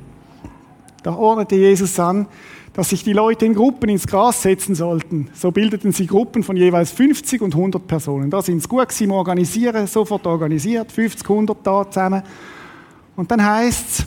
Da 1.02 1.14
ordnete 1.14 1.56
Jesus 1.56 2.00
an, 2.00 2.26
dass 2.72 2.88
sich 2.88 3.04
die 3.04 3.12
Leute 3.12 3.46
in 3.46 3.54
Gruppen 3.54 3.88
ins 3.88 4.06
Gras 4.06 4.42
setzen 4.42 4.74
sollten. 4.74 5.28
So 5.34 5.52
bildeten 5.52 5.92
sie 5.92 6.06
Gruppen 6.06 6.42
von 6.42 6.56
jeweils 6.56 6.90
50 6.90 7.42
und 7.42 7.54
100 7.54 7.86
Personen. 7.86 8.30
Da 8.30 8.42
sind 8.42 8.60
sie 8.62 8.68
gut 8.68 8.88
gewesen, 8.88 9.12
organisieren, 9.12 9.86
sofort 9.86 10.26
organisiert, 10.26 10.90
50, 10.90 11.28
100 11.28 11.58
da 11.62 11.88
zusammen. 11.88 12.22
Und 13.14 13.30
dann 13.30 13.44
heißt 13.44 13.90
es, 13.90 14.06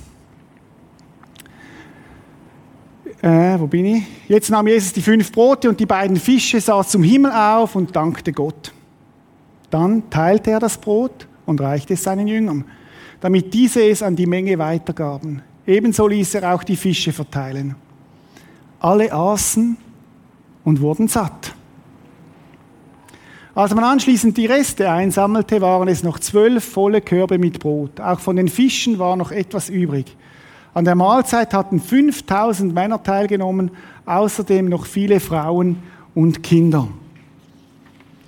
äh, 3.21 3.59
wo 3.59 3.67
bin 3.67 3.85
ich? 3.85 4.03
Jetzt 4.27 4.49
nahm 4.49 4.67
Jesus 4.67 4.93
die 4.93 5.01
fünf 5.01 5.31
Brote 5.31 5.69
und 5.69 5.79
die 5.79 5.85
beiden 5.85 6.17
Fische, 6.17 6.61
sah 6.61 6.83
zum 6.83 7.03
Himmel 7.03 7.31
auf 7.31 7.75
und 7.75 7.95
dankte 7.95 8.31
Gott. 8.31 8.71
Dann 9.69 10.09
teilte 10.09 10.51
er 10.51 10.59
das 10.59 10.77
Brot 10.77 11.27
und 11.45 11.59
reichte 11.59 11.93
es 11.93 12.03
seinen 12.03 12.27
Jüngern, 12.27 12.65
damit 13.19 13.53
diese 13.53 13.81
es 13.83 14.03
an 14.03 14.15
die 14.15 14.27
Menge 14.27 14.57
weitergaben. 14.59 15.41
Ebenso 15.65 16.07
ließ 16.07 16.35
er 16.35 16.53
auch 16.53 16.63
die 16.63 16.75
Fische 16.75 17.11
verteilen. 17.11 17.75
Alle 18.79 19.11
aßen 19.11 19.75
und 20.63 20.81
wurden 20.81 21.07
satt. 21.07 21.53
Als 23.55 23.73
man 23.73 23.83
anschließend 23.83 24.37
die 24.37 24.45
Reste 24.45 24.91
einsammelte, 24.91 25.59
waren 25.61 25.87
es 25.87 26.03
noch 26.03 26.19
zwölf 26.19 26.63
volle 26.63 27.01
Körbe 27.01 27.39
mit 27.39 27.59
Brot. 27.59 27.99
Auch 27.99 28.19
von 28.19 28.35
den 28.35 28.49
Fischen 28.49 28.99
war 28.99 29.15
noch 29.15 29.31
etwas 29.31 29.69
übrig. 29.69 30.15
An 30.77 30.85
der 30.85 30.93
Mahlzeit 30.93 31.55
hatten 31.55 31.79
5000 31.79 32.71
Männer 32.71 33.01
teilgenommen, 33.01 33.71
außerdem 34.05 34.69
noch 34.69 34.85
viele 34.85 35.19
Frauen 35.19 35.77
und 36.13 36.43
Kinder. 36.43 36.87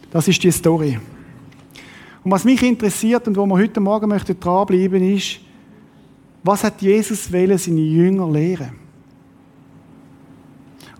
Das 0.10 0.28
ist 0.28 0.44
die 0.44 0.52
Story. 0.52 0.98
Und 2.24 2.32
was 2.32 2.46
mich 2.46 2.64
interessiert 2.64 3.28
und 3.28 3.38
wo 3.38 3.46
wir 3.46 3.54
heute 3.56 3.80
Morgen 3.80 4.10
möchten 4.10 4.40
dranbleiben 4.40 5.16
ist, 5.16 5.42
was 6.44 6.64
hat 6.64 6.82
Jesus 6.82 7.32
wollen 7.32 7.56
seine 7.56 7.82
Jünger 7.82 8.28
lehren? 8.32 8.72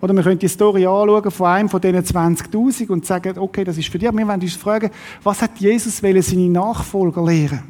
Oder 0.00 0.14
wir 0.14 0.22
können 0.22 0.38
die 0.38 0.46
Story 0.46 0.86
anschauen 0.86 1.32
von 1.32 1.46
einem 1.48 1.68
von 1.68 1.80
diesen 1.80 2.04
20.000 2.04 2.90
und 2.90 3.04
sagen, 3.04 3.36
okay, 3.36 3.64
das 3.64 3.76
ist 3.76 3.88
für 3.88 3.98
dich. 3.98 4.12
Wir 4.12 4.28
wollen 4.28 4.40
uns 4.40 4.54
fragen, 4.54 4.90
was 5.24 5.42
hat 5.42 5.58
Jesus 5.58 6.00
wollen 6.00 6.22
seine 6.22 6.48
Nachfolger 6.48 7.24
lehren? 7.24 7.64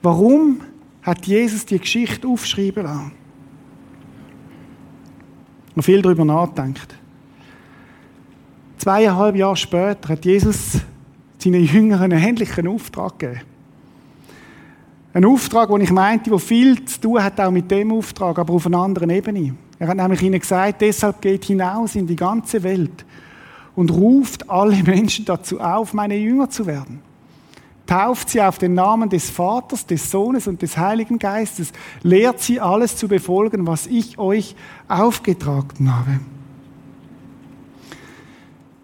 Warum 0.00 0.60
hat 1.04 1.26
Jesus 1.26 1.64
die 1.66 1.78
Geschichte 1.78 2.26
aufschreiben 2.26 2.82
lassen? 2.82 3.12
Und 5.76 5.82
viel 5.82 6.02
darüber 6.02 6.24
nachdenkt. 6.24 6.96
Zweieinhalb 8.78 9.36
Jahre 9.36 9.56
später 9.56 10.08
hat 10.08 10.24
Jesus 10.24 10.80
seinen 11.38 11.64
Jüngern 11.64 12.02
einen 12.02 12.22
ähnlichen 12.22 12.66
Auftrag 12.68 13.18
gegeben. 13.18 13.42
Ein 15.12 15.26
Auftrag, 15.26 15.68
wo 15.68 15.78
ich 15.78 15.92
meinte, 15.92 16.30
wo 16.30 16.38
viel 16.38 16.84
zu 16.84 17.00
tun 17.00 17.22
hat 17.22 17.38
auch 17.40 17.50
mit 17.50 17.70
dem 17.70 17.92
Auftrag, 17.92 18.36
aber 18.38 18.54
auf 18.54 18.66
einer 18.66 18.78
anderen 18.78 19.10
Ebene. 19.10 19.54
Er 19.78 19.88
hat 19.88 19.96
nämlich 19.96 20.22
ihnen 20.22 20.40
gesagt, 20.40 20.80
deshalb 20.80 21.20
geht 21.20 21.44
hinaus 21.44 21.94
in 21.94 22.06
die 22.06 22.16
ganze 22.16 22.62
Welt 22.62 23.04
und 23.76 23.92
ruft 23.92 24.48
alle 24.50 24.82
Menschen 24.82 25.24
dazu 25.24 25.60
auf, 25.60 25.92
meine 25.92 26.16
Jünger 26.16 26.50
zu 26.50 26.66
werden. 26.66 27.00
Tauft 27.86 28.30
sie 28.30 28.40
auf 28.40 28.58
den 28.58 28.74
Namen 28.74 29.10
des 29.10 29.28
Vaters, 29.28 29.84
des 29.84 30.10
Sohnes 30.10 30.46
und 30.46 30.62
des 30.62 30.76
Heiligen 30.76 31.18
Geistes. 31.18 31.72
Lehrt 32.02 32.40
sie 32.40 32.60
alles 32.60 32.96
zu 32.96 33.08
befolgen, 33.08 33.66
was 33.66 33.86
ich 33.86 34.18
euch 34.18 34.56
aufgetragen 34.88 35.94
habe. 35.94 36.20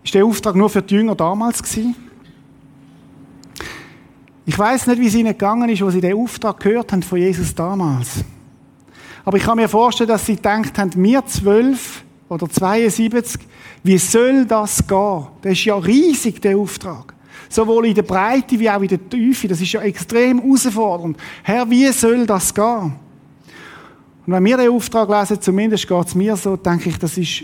Ist 0.05 0.15
der 0.15 0.25
Auftrag 0.25 0.55
nur 0.55 0.69
für 0.69 0.83
die 0.83 0.95
Jünger 0.95 1.15
damals 1.15 1.63
gewesen? 1.63 1.95
Ich 4.45 4.59
weiß 4.59 4.89
nicht, 4.89 5.01
wie 5.01 5.07
es 5.07 5.15
ihnen 5.15 5.33
gegangen 5.33 5.69
ist, 5.69 5.83
wo 5.83 5.91
sie 5.91 6.01
den 6.01 6.17
Auftrag 6.17 6.59
gehört 6.61 6.93
haben 6.93 7.03
von 7.03 7.19
Jesus 7.19 7.55
damals. 7.55 8.25
Aber 9.25 9.37
ich 9.37 9.45
kann 9.45 9.57
mir 9.57 9.69
vorstellen, 9.69 10.09
dass 10.09 10.27
sie 10.27 10.37
gedacht 10.37 10.77
haben, 10.79 10.91
wir 10.97 11.25
zwölf 11.27 12.03
oder 12.29 12.49
72, 12.49 13.41
wie 13.83 13.99
soll 13.99 14.47
das 14.47 14.87
gehen? 14.87 15.27
Das 15.43 15.53
ist 15.53 15.65
ja 15.65 15.77
riesig, 15.77 16.41
der 16.41 16.57
Auftrag. 16.57 17.10
Sowohl 17.51 17.87
in 17.87 17.95
der 17.97 18.03
Breite 18.03 18.59
wie 18.59 18.71
auch 18.71 18.81
in 18.81 18.89
der 18.89 19.09
Tiefe. 19.09 19.49
Das 19.49 19.61
ist 19.61 19.73
ja 19.73 19.83
extrem 19.83 20.41
herausfordernd. 20.41 21.17
Herr, 21.43 21.69
wie 21.69 21.91
soll 21.91 22.25
das 22.25 22.55
gehen? 22.55 22.93
Und 24.25 24.33
wenn 24.33 24.45
wir 24.45 24.57
den 24.57 24.71
Auftrag 24.71 25.09
lesen, 25.09 25.43
zumindest 25.43 25.89
geht 25.89 26.07
es 26.07 26.15
mir 26.15 26.37
so, 26.37 26.57
denke 26.57 26.91
ich, 26.91 26.99
das 26.99 27.19
ist 27.19 27.43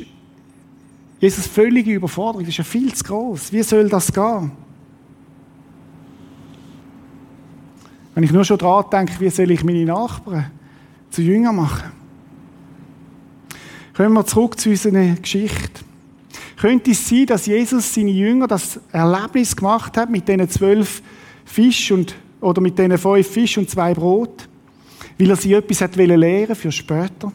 Jesus 1.18 1.48
völlige 1.48 1.92
Überforderung. 1.92 2.42
Das 2.42 2.50
ist 2.50 2.58
ja 2.58 2.64
viel 2.64 2.94
zu 2.94 3.02
groß. 3.02 3.52
Wie 3.52 3.64
soll 3.64 3.88
das 3.88 4.12
gehen? 4.12 4.52
Wenn 8.14 8.22
ich 8.22 8.30
nur 8.30 8.44
schon 8.44 8.58
daran 8.58 8.84
denke, 8.92 9.18
wie 9.18 9.30
soll 9.30 9.50
ich 9.50 9.64
meine 9.64 9.84
Nachbarn 9.84 10.52
zu 11.10 11.20
Jünger 11.20 11.52
machen? 11.52 11.90
Kommen 13.96 14.12
wir 14.12 14.24
zurück 14.24 14.60
zu 14.60 14.70
unserer 14.70 15.16
Geschichte. 15.16 15.84
Könnte 16.56 16.92
es 16.92 17.08
sein, 17.08 17.26
dass 17.26 17.46
Jesus 17.46 17.92
seine 17.92 18.10
Jünger 18.10 18.46
das 18.46 18.80
Erlebnis 18.90 19.54
gemacht 19.54 19.96
hat 19.96 20.10
mit 20.10 20.26
diesen 20.26 20.48
zwölf 20.48 21.02
Fisch 21.44 21.92
und, 21.92 22.14
oder 22.40 22.60
mit 22.60 22.78
diesen 22.78 22.96
fünf 22.96 23.26
Fisch 23.26 23.58
und 23.58 23.68
zwei 23.68 23.92
Brot? 23.92 24.48
Weil 25.18 25.30
er 25.30 25.36
sie 25.36 25.52
etwas 25.52 25.82
hat 25.82 25.96
lehren 25.96 26.56
für 26.56 26.72
später? 26.72 27.32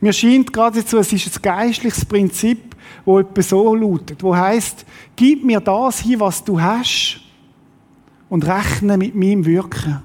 Mir 0.00 0.12
scheint 0.12 0.52
geradezu, 0.52 0.98
es 0.98 1.12
ist 1.12 1.36
ein 1.36 1.42
geistliches 1.42 2.04
Prinzip, 2.04 2.74
wo 3.04 3.18
etwa 3.18 3.42
so 3.42 3.74
lautet, 3.74 4.22
wo 4.22 4.34
heißt, 4.34 4.84
gib 5.14 5.44
mir 5.44 5.60
das 5.60 6.00
hier, 6.00 6.20
was 6.20 6.42
du 6.42 6.60
hast, 6.60 7.20
und 8.28 8.46
rechne 8.46 8.96
mit 8.96 9.14
meinem 9.14 9.44
Wirken. 9.44 10.02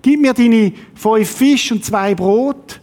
Gib 0.00 0.20
mir 0.20 0.32
deine 0.32 0.72
fünf 0.94 1.30
Fisch 1.30 1.72
und 1.72 1.84
zwei 1.84 2.14
Brot 2.14 2.80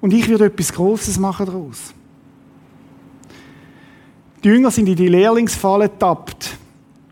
und 0.00 0.12
ich 0.12 0.28
werde 0.28 0.46
etwas 0.46 0.72
Großes 0.72 1.18
machen 1.18 1.46
daraus. 1.46 1.94
Die 4.42 4.48
Jünger 4.48 4.70
sind 4.70 4.88
in 4.88 4.96
die 4.96 5.08
Lehrlingsfalle 5.08 5.88
getappt. 5.88 6.56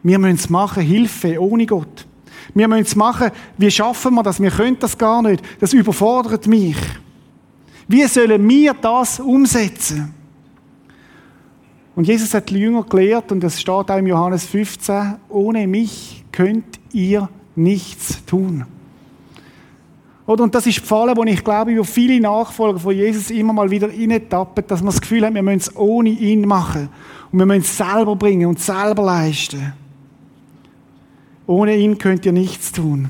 Wir 0.03 0.19
müssen 0.19 0.37
es 0.37 0.49
machen, 0.49 0.83
Hilfe, 0.83 1.41
ohne 1.41 1.67
Gott. 1.67 2.07
Wir 2.55 2.69
müssen 2.69 2.83
es 2.83 2.97
machen, 2.97 3.31
wie 3.59 3.71
schaffen 3.71 4.14
wir 4.14 4.23
das? 4.23 4.41
Wir 4.41 4.51
können 4.51 4.79
das 4.79 4.97
gar 4.97 5.23
nicht. 5.23 5.43
Das 5.61 5.73
überfordert 5.73 6.47
mich. 6.47 6.77
Wie 7.87 8.07
sollen 8.07 8.49
wir 8.49 8.75
das 8.75 9.21
umsetzen? 9.21 10.14
Und 11.95 12.07
Jesus 12.07 12.33
hat 12.33 12.49
die 12.49 12.59
Jünger 12.59 12.85
gelehrt, 12.85 13.33
und 13.33 13.41
das 13.41 13.61
steht 13.61 13.91
auch 13.91 13.99
im 13.99 14.07
Johannes 14.07 14.45
15, 14.45 15.17
ohne 15.29 15.67
mich 15.67 16.25
könnt 16.31 16.79
ihr 16.93 17.29
nichts 17.57 18.25
tun. 18.25 18.64
Oder? 20.29 20.45
Und 20.45 20.55
das 20.55 20.67
ist 20.67 20.77
die 20.77 20.85
Falle, 20.85 21.17
wo 21.17 21.25
ich 21.25 21.43
glaube, 21.43 21.75
wo 21.79 21.85
viele 21.85 22.21
Nachfolger 22.21 22.79
von 22.79 22.95
Jesus 22.95 23.31
immer 23.31 23.55
mal 23.55 23.71
wieder 23.71 23.88
tappen, 24.29 24.62
dass 24.67 24.83
man 24.83 24.93
das 24.93 25.01
Gefühl 25.01 25.25
hat, 25.25 25.33
wir 25.33 25.43
müssen 25.43 25.57
es 25.57 25.75
ohne 25.75 26.11
ihn 26.11 26.43
machen. 26.43 26.91
Und 27.33 27.38
wir 27.38 27.47
müssen 27.47 27.62
es 27.62 27.79
selber 27.79 28.14
bringen 28.14 28.47
und 28.47 28.61
selber 28.61 29.05
leisten. 29.05 29.73
Ohne 31.47 31.77
ihn 31.77 31.97
könnt 31.97 32.27
ihr 32.27 32.33
nichts 32.33 32.73
tun. 32.73 33.09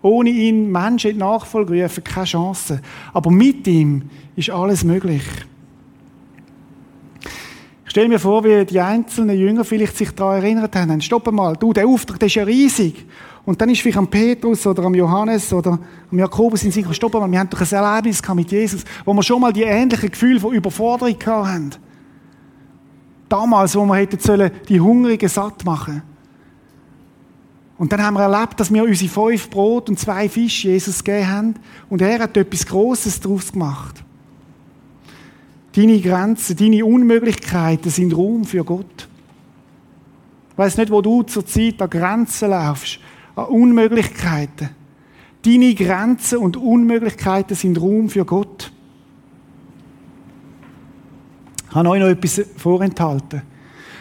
Ohne 0.00 0.30
ihn 0.30 0.72
Menschen 0.72 1.10
in 1.10 1.18
Nachfolge 1.18 1.82
rufen, 1.82 2.02
keine 2.02 2.24
Chance. 2.24 2.80
Aber 3.12 3.30
mit 3.30 3.66
ihm 3.66 4.08
ist 4.34 4.48
alles 4.48 4.82
möglich. 4.82 5.24
Stell 7.84 8.08
mir 8.08 8.18
vor, 8.18 8.44
wie 8.44 8.64
die 8.64 8.80
einzelnen 8.80 9.38
Jünger 9.38 9.64
vielleicht 9.64 9.98
sich 9.98 10.10
daran 10.12 10.42
erinnert 10.42 10.74
haben. 10.74 11.02
Stopp 11.02 11.30
mal, 11.30 11.54
du, 11.54 11.74
der 11.74 11.86
Auftrag, 11.86 12.18
der 12.18 12.28
ist 12.28 12.34
ja 12.34 12.44
riesig. 12.44 13.04
Und 13.46 13.60
dann 13.60 13.70
ist 13.70 13.80
vielleicht 13.80 13.96
am 13.96 14.08
Petrus 14.08 14.66
oder 14.66 14.82
am 14.82 14.94
Johannes 14.94 15.52
oder 15.52 15.78
am 16.10 16.18
Jakobus 16.18 16.64
in 16.64 16.72
sich, 16.72 16.84
stopp 16.94 17.14
mal, 17.14 17.30
wir 17.30 17.38
haben 17.38 17.48
doch 17.48 17.60
ein 17.60 17.72
Erlebnis 17.72 18.20
mit 18.34 18.50
Jesus, 18.50 18.84
wo 19.04 19.14
wir 19.14 19.22
schon 19.22 19.40
mal 19.40 19.52
die 19.52 19.62
ähnlichen 19.62 20.10
Gefühle 20.10 20.40
von 20.40 20.52
Überforderung 20.52 21.16
haben. 21.24 21.70
Damals, 23.28 23.76
wo 23.76 23.84
wir 23.86 23.94
hätten 23.94 24.18
sollen, 24.18 24.50
die 24.68 24.80
Hungrigen 24.80 25.28
satt 25.28 25.64
machen. 25.64 26.02
Und 27.78 27.92
dann 27.92 28.02
haben 28.02 28.14
wir 28.14 28.22
erlebt, 28.22 28.58
dass 28.58 28.72
wir 28.72 28.82
unsere 28.82 29.10
fünf 29.10 29.48
Brot 29.48 29.88
und 29.88 29.98
zwei 29.98 30.28
Fische 30.28 30.68
Jesus 30.68 31.04
gegeben 31.04 31.30
haben. 31.30 31.54
Und 31.88 32.02
er 32.02 32.20
hat 32.20 32.36
etwas 32.36 32.66
Großes 32.66 33.20
daraus 33.20 33.52
gemacht. 33.52 34.02
Deine 35.72 36.00
Grenzen, 36.00 36.56
deine 36.56 36.84
Unmöglichkeiten 36.84 37.90
sind 37.90 38.16
Raum 38.16 38.44
für 38.44 38.64
Gott. 38.64 39.08
Ich 40.52 40.58
weiss 40.58 40.78
nicht, 40.78 40.90
wo 40.90 41.02
du 41.02 41.22
zurzeit 41.22 41.80
an 41.82 41.90
Grenzen 41.90 42.48
laufst, 42.48 42.98
an 43.36 43.44
Unmöglichkeiten. 43.44 44.70
Deine 45.44 45.74
Grenzen 45.74 46.38
und 46.38 46.56
Unmöglichkeiten 46.56 47.54
sind 47.54 47.80
Raum 47.80 48.08
für 48.08 48.24
Gott. 48.24 48.72
Ich 51.68 51.74
habe 51.76 51.90
euch 51.90 52.00
noch 52.00 52.08
etwas 52.08 52.40
vorenthalten. 52.56 53.42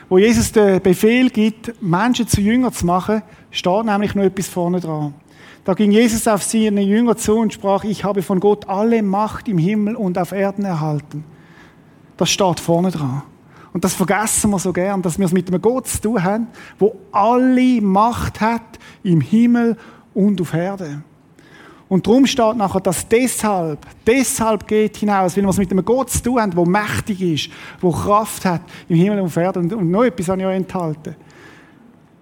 Wo 0.07 0.17
Jesus 0.17 0.51
den 0.51 0.81
Befehl 0.81 1.29
gibt, 1.29 1.81
Menschen 1.81 2.27
zu 2.27 2.39
Jünger 2.39 2.71
zu 2.71 2.85
machen, 2.85 3.21
steht 3.51 3.85
nämlich 3.85 4.15
noch 4.15 4.23
etwas 4.23 4.47
vorne 4.47 4.79
dran. 4.79 5.13
Da 5.65 5.73
ging 5.73 5.91
Jesus 5.91 6.27
auf 6.27 6.43
seine 6.43 6.81
Jünger 6.81 7.17
zu 7.17 7.37
und 7.37 7.53
sprach, 7.53 7.83
ich 7.83 8.03
habe 8.03 8.21
von 8.21 8.39
Gott 8.39 8.69
alle 8.69 9.01
Macht 9.01 9.47
im 9.47 9.57
Himmel 9.57 9.95
und 9.95 10.17
auf 10.17 10.31
Erden 10.31 10.63
erhalten. 10.63 11.25
Das 12.17 12.29
steht 12.29 12.59
vorne 12.59 12.91
dran. 12.91 13.23
Und 13.75 13.83
das 13.83 13.93
vergessen 13.93 14.51
wir 14.51 14.59
so 14.59 14.71
gern, 14.71 15.01
dass 15.01 15.19
wir 15.19 15.25
es 15.25 15.33
mit 15.33 15.49
einem 15.49 15.61
Gott 15.61 15.85
zu 15.87 15.99
tun 15.99 16.23
haben, 16.23 16.47
wo 16.79 16.95
alle 17.11 17.81
Macht 17.81 18.39
hat 18.39 18.79
im 19.03 19.19
Himmel 19.19 19.75
und 20.13 20.39
auf 20.39 20.53
Erde. 20.53 21.03
Und 21.89 22.07
darum 22.07 22.25
steht 22.25 22.55
nachher, 22.55 22.79
dass 22.79 23.05
deshalb, 23.05 23.85
deshalb 24.07 24.65
geht 24.65 24.95
hinaus, 24.95 25.35
weil 25.35 25.43
wir 25.43 25.49
es 25.49 25.57
mit 25.57 25.71
einem 25.71 25.83
Gott 25.83 26.09
zu 26.09 26.23
tun 26.23 26.39
haben, 26.39 26.51
der 26.51 26.65
mächtig 26.65 27.21
ist, 27.21 27.49
der 27.83 27.91
Kraft 27.91 28.45
hat 28.45 28.61
im 28.87 28.95
Himmel 28.95 29.19
und 29.19 29.25
auf 29.25 29.35
Erde. 29.35 29.59
Und, 29.59 29.91
noch 29.91 30.05
etwas 30.05 30.29
habe 30.29 30.39
ich 30.39 30.47
euch 30.47 30.55
enthalten. 30.55 31.17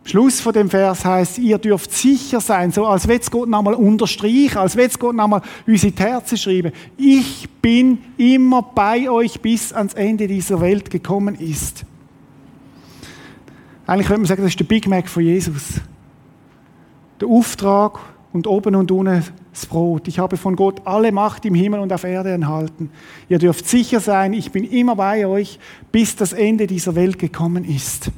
Schluss 0.05 0.41
von 0.41 0.51
dem 0.51 0.69
Vers 0.69 1.05
heißt, 1.05 1.37
ihr 1.37 1.57
dürft 1.57 1.93
sicher 1.93 2.41
sein, 2.41 2.71
so 2.71 2.85
als 2.85 3.07
wird 3.07 3.29
Gott 3.31 3.47
nochmal 3.47 3.73
unterstreichen, 3.73 4.57
als 4.57 4.75
wird 4.75 4.99
Gott 4.99 5.15
nochmal 5.15 5.41
unsere 5.65 5.93
Herzen 5.95 6.37
schreiben. 6.37 6.73
Ich 6.97 7.49
bin 7.61 7.99
immer 8.17 8.61
bei 8.61 9.09
euch 9.09 9.39
bis 9.39 9.71
ans 9.71 9.93
Ende 9.93 10.27
dieser 10.27 10.59
Welt 10.59 10.89
gekommen 10.89 11.35
ist. 11.35 11.85
Eigentlich 13.87 14.07
könnte 14.07 14.21
man 14.21 14.27
sagen, 14.27 14.41
das 14.41 14.51
ist 14.51 14.59
der 14.59 14.65
Big 14.65 14.87
Mac 14.87 15.07
von 15.07 15.23
Jesus. 15.23 15.79
Der 17.21 17.27
Auftrag 17.29 17.99
und 18.33 18.45
oben 18.45 18.75
und 18.75 18.91
unten 18.91 19.23
das 19.53 19.65
Brot. 19.65 20.07
Ich 20.09 20.19
habe 20.19 20.35
von 20.35 20.55
Gott 20.57 20.81
alle 20.85 21.11
Macht 21.13 21.45
im 21.45 21.53
Himmel 21.53 21.79
und 21.79 21.93
auf 21.93 22.03
Erde 22.03 22.29
erhalten. 22.29 22.89
Ihr 23.29 23.39
dürft 23.39 23.67
sicher 23.67 24.01
sein, 24.01 24.33
ich 24.33 24.51
bin 24.51 24.65
immer 24.65 24.95
bei 24.95 25.25
euch, 25.25 25.59
bis 25.91 26.15
das 26.15 26.33
Ende 26.33 26.67
dieser 26.67 26.95
Welt 26.95 27.19
gekommen 27.19 27.63
ist. 27.63 28.11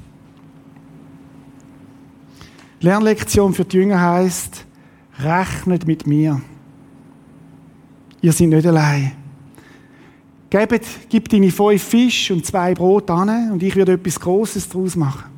Lernlektion 2.86 3.52
für 3.52 3.66
die 3.66 3.78
Jünger 3.78 4.00
heißt, 4.00 4.64
rechnet 5.20 5.88
mit 5.88 6.06
mir. 6.06 6.40
Ihr 8.22 8.32
seid 8.32 8.50
nicht 8.50 8.68
allein. 8.68 9.14
Gebt, 10.52 10.86
gib 11.10 11.28
deine 11.30 11.50
fünf 11.50 11.82
Fisch 11.82 12.30
und 12.30 12.46
zwei 12.46 12.76
Brot 12.76 13.10
an 13.10 13.52
und 13.52 13.64
ich 13.64 13.76
werde 13.76 13.94
etwas 13.94 14.20
Großes 14.20 14.70
daraus 14.70 14.96
machen. 14.96 15.32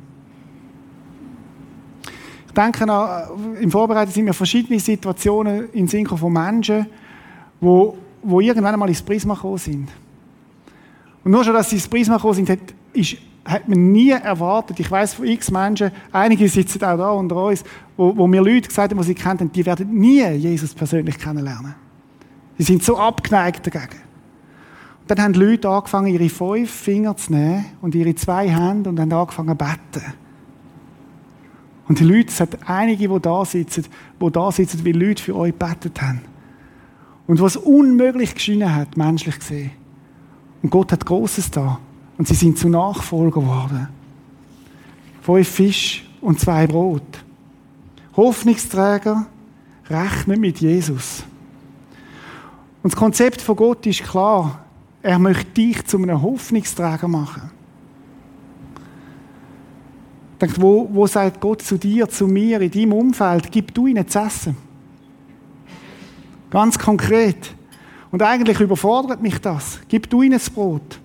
Ich 2.48 2.52
denke, 2.52 2.86
an, 2.86 3.56
im 3.58 3.70
Vorbereiten 3.70 4.12
sind 4.12 4.26
mir 4.26 4.34
verschiedene 4.34 4.78
Situationen 4.78 5.70
in 5.72 5.88
Sinn 5.88 6.06
von 6.06 6.30
Menschen, 6.30 6.86
wo, 7.62 7.96
wo 8.22 8.40
irgendwann 8.40 8.74
einmal 8.74 8.90
ins 8.90 9.00
Prisma 9.00 9.34
gekommen 9.34 9.58
sind. 9.58 9.88
Und 11.24 11.30
nur 11.30 11.42
schon, 11.44 11.54
dass 11.54 11.70
sie 11.70 11.76
ins 11.76 11.88
Prisma 11.88 12.16
gekommen 12.16 12.34
sind, 12.34 12.74
ist, 12.92 13.16
hat 13.48 13.66
man 13.66 13.92
nie 13.92 14.10
erwartet. 14.10 14.78
Ich 14.78 14.90
weiß 14.90 15.14
von 15.14 15.26
x 15.26 15.50
Menschen, 15.50 15.90
einige 16.12 16.48
sitzen 16.48 16.84
auch 16.84 16.98
da 16.98 17.10
unter 17.12 17.36
uns, 17.36 17.64
wo, 17.96 18.14
wo 18.16 18.26
mir 18.26 18.42
Leute 18.42 18.68
gesagt 18.68 18.92
haben, 18.92 19.00
die 19.00 19.06
sie 19.06 19.14
kennen, 19.14 19.50
die 19.50 19.64
werden 19.64 19.90
nie 19.90 20.22
Jesus 20.22 20.74
persönlich 20.74 21.18
kennenlernen. 21.18 21.74
Sie 22.58 22.64
sind 22.64 22.82
so 22.82 22.98
abgeneigt 22.98 23.66
dagegen. 23.66 24.02
Und 25.00 25.10
dann 25.10 25.22
haben 25.22 25.32
die 25.32 25.40
Leute 25.40 25.68
angefangen, 25.68 26.08
ihre 26.08 26.28
fünf 26.28 26.70
Finger 26.70 27.16
zu 27.16 27.32
nehmen 27.32 27.64
und 27.80 27.94
ihre 27.94 28.14
zwei 28.14 28.48
Hände 28.50 28.90
und 28.90 29.00
haben 29.00 29.12
angefangen 29.12 29.58
zu 29.58 29.64
beten. 29.64 30.12
Und 31.88 32.00
die 32.00 32.04
Leute, 32.04 32.28
es 32.28 32.40
hat 32.40 32.58
einige, 32.66 33.08
die 33.08 33.20
da 33.20 33.44
sitzen, 33.46 33.86
die 34.20 34.30
da 34.30 34.52
sitzen, 34.52 34.84
weil 34.84 34.94
Leute 34.94 35.22
für 35.22 35.34
euch 35.34 35.54
betet 35.54 36.02
haben. 36.02 36.20
Und 37.26 37.40
was 37.40 37.56
unmöglich 37.56 38.34
geschienen 38.34 38.74
hat, 38.74 38.98
menschlich 38.98 39.38
gesehen. 39.38 39.70
Und 40.62 40.68
Gott 40.68 40.92
hat 40.92 41.06
Großes 41.06 41.50
da. 41.50 41.78
Und 42.18 42.28
sie 42.28 42.34
sind 42.34 42.58
zu 42.58 42.68
Nachfolger 42.68 43.40
geworden. 43.40 43.88
Fünf 45.22 45.48
Fisch 45.48 46.04
und 46.20 46.38
zwei 46.38 46.66
Brot. 46.66 47.24
Hoffnungsträger 48.16 49.26
rechnen 49.88 50.40
mit 50.40 50.58
Jesus. 50.60 51.22
Und 52.82 52.92
das 52.92 52.98
Konzept 52.98 53.40
von 53.40 53.56
Gott 53.56 53.86
ist 53.86 54.02
klar. 54.02 54.64
Er 55.00 55.18
möchte 55.18 55.46
dich 55.52 55.84
zu 55.86 55.96
einem 55.96 56.20
Hoffnungsträger 56.20 57.06
machen. 57.06 57.50
Denkt, 60.40 60.60
wo, 60.60 60.88
wo 60.92 61.06
sagt 61.06 61.40
Gott 61.40 61.62
zu 61.62 61.78
dir, 61.78 62.08
zu 62.08 62.26
mir, 62.26 62.60
in 62.60 62.70
deinem 62.70 62.92
Umfeld, 62.92 63.50
gib 63.50 63.74
du 63.74 63.86
ihnen 63.86 64.06
zu 64.06 64.18
essen? 64.18 64.56
Ganz 66.50 66.78
konkret. 66.78 67.54
Und 68.10 68.22
eigentlich 68.22 68.58
überfordert 68.60 69.20
mich 69.20 69.38
das. 69.40 69.80
Gib 69.88 70.08
du 70.08 70.22
ihnen 70.22 70.38
das 70.38 70.50
Brot. 70.50 70.98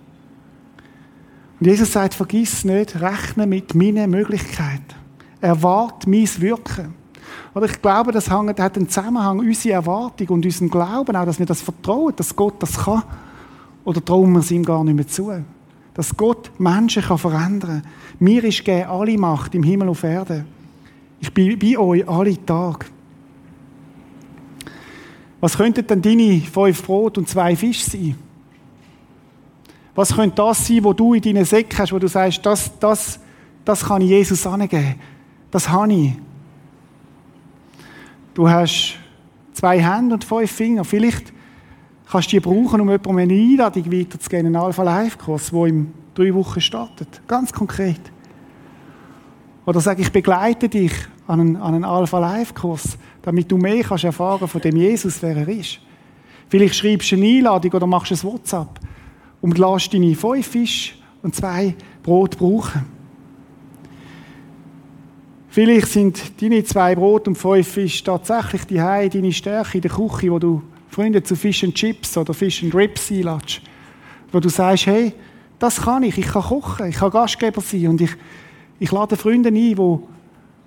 Und 1.63 1.69
Jesus 1.69 1.93
sagt, 1.93 2.13
vergiss 2.13 2.65
nicht, 2.65 2.99
rechne 2.99 3.47
mit 3.47 3.73
meinen 3.73 4.12
Möglichkeiten. 4.12 4.84
Erwart 5.39 6.06
mein 6.06 6.28
Wirken. 6.39 6.93
Oder 7.56 7.67
ich 7.67 7.82
glaube, 7.82 8.12
das 8.12 8.30
hat 8.30 8.76
einen 8.76 8.89
Zusammenhang, 8.89 9.39
unsere 9.39 9.76
Erwartung 9.76 10.28
und 10.28 10.45
unseren 10.45 10.69
Glauben 10.69 11.15
auch, 11.15 11.26
dass 11.26 11.39
wir 11.39 11.45
das 11.45 11.62
vertrauen, 11.62 12.12
dass 12.17 12.36
Gott 12.36 12.62
das 12.62 12.84
kann. 12.84 13.04
Oder 13.86 14.04
trauen 14.04 14.34
wir 14.34 14.41
es 14.41 14.52
ihm 14.52 14.65
gar 14.65 14.84
nicht 14.84 14.93
mehr 14.93 15.08
zu? 15.08 15.32
Dass 15.93 16.17
Gott 16.17 16.52
Menschen 16.60 17.02
kann 17.02 17.17
verändern 17.17 17.82
kann. 17.82 17.91
Mir 18.19 18.43
ist 18.43 18.65
gegeben 18.65 18.89
alle 18.89 19.17
Macht 19.17 19.56
im 19.56 19.63
Himmel 19.63 19.88
auf 19.88 20.04
Erde. 20.04 20.43
Ich 21.21 21.34
bin 21.34 21.58
bei 21.58 21.78
euch 21.78 22.06
alle 22.06 22.45
Tage. 22.45 22.88
Was 25.39 25.56
könnten 25.56 25.88
denn 25.88 26.02
deine 26.02 26.41
fünf 26.41 26.84
Brot 26.84 27.17
und 27.17 27.30
zwei 27.30 27.56
Fische 27.56 27.89
sein? 27.89 28.17
Was 29.95 30.15
könnte 30.15 30.38
das 30.38 30.67
sein, 30.67 30.84
wo 30.84 30.93
du 30.93 31.13
in 31.13 31.21
deinen 31.21 31.45
Säcken 31.45 31.77
hast, 31.77 31.93
wo 31.93 31.99
du 31.99 32.08
sagst, 32.08 32.45
das, 32.45 32.71
das, 32.79 33.19
das 33.63 33.86
kann 33.86 34.01
ich 34.01 34.10
Jesus 34.10 34.45
angeben. 34.47 34.95
Das 35.51 35.69
habe 35.69 35.93
ich. 35.93 36.13
Du 38.34 38.49
hast 38.49 38.95
zwei 39.53 39.79
Hände 39.79 40.15
und 40.15 40.23
fünf 40.23 40.51
Finger. 40.51 40.84
Vielleicht 40.84 41.32
kannst 42.10 42.32
du 42.32 42.38
die 42.38 42.39
brauchen, 42.39 42.82
um 42.82 42.89
jemandem 42.89 43.17
eine 43.17 43.34
Einladung 43.34 43.91
weiterzugeben, 43.91 44.47
einen 44.47 44.56
Alpha-Life-Kurs, 44.56 45.51
der 45.51 45.65
in 45.65 45.93
drei 46.15 46.34
Wochen 46.34 46.60
startet. 46.60 47.21
Ganz 47.27 47.53
konkret. 47.53 48.01
Oder 49.65 49.79
sag 49.79 49.99
ich 49.99 50.12
begleite 50.12 50.67
dich 50.67 50.93
an 51.27 51.39
einen, 51.39 51.56
an 51.56 51.75
einen 51.75 51.86
Alpha-Life-Kurs, 51.86 52.97
damit 53.21 53.51
du 53.51 53.58
mehr 53.58 53.84
kannst 53.84 54.03
erfahren 54.03 54.47
von 54.47 54.60
dem 54.60 54.75
Jesus, 54.75 55.21
wer 55.21 55.38
er 55.38 55.47
ist. 55.47 55.79
Vielleicht 56.49 56.75
schreibst 56.75 57.12
du 57.12 57.15
eine 57.15 57.25
Einladung 57.27 57.71
oder 57.71 57.88
machst 57.88 58.12
ein 58.12 58.23
WhatsApp 58.23 58.79
und 59.43 59.58
lässt 59.58 59.93
deine 59.93 60.15
fünf 60.15 60.47
Fisch 60.47 60.97
und 61.21 61.36
zwei 61.36 61.75
Brot 62.01 62.38
brauchen. 62.38 62.86
Vielleicht 65.49 65.88
sind 65.88 66.41
deine 66.41 66.63
zwei 66.63 66.95
Brot 66.95 67.27
und 67.27 67.38
fünf 67.38 67.67
Fisch 67.67 68.01
tatsächlich 68.03 68.63
die 68.63 68.82
Hause, 68.82 69.10
deine 69.10 69.34
Stärke 69.34 69.77
in 69.77 69.82
der 69.82 69.91
Küche, 69.91 70.32
wo 70.32 70.39
du 70.39 70.63
Freunde 70.88 71.21
zu 71.21 71.36
Fish 71.36 71.65
and 71.65 71.75
Chips 71.75 72.17
oder 72.17 72.34
Fish 72.34 72.63
and 72.63 72.73
Rips 72.73 73.12
einlädst. 73.12 73.62
Wo 74.32 74.39
du 74.39 74.47
sagst, 74.47 74.86
hey, 74.86 75.12
das 75.60 75.82
kann 75.82 76.03
ich, 76.03 76.17
ich 76.17 76.25
kann 76.25 76.41
kochen, 76.41 76.88
ich 76.88 76.95
kann 76.95 77.12
Gastgeber 77.12 77.60
sein 77.60 77.88
und 77.88 77.99
ich, 77.99 78.12
ich 78.79 78.91
lade 78.93 79.17
Freunde 79.17 79.49
ein, 79.49 79.56
die, 79.56 79.75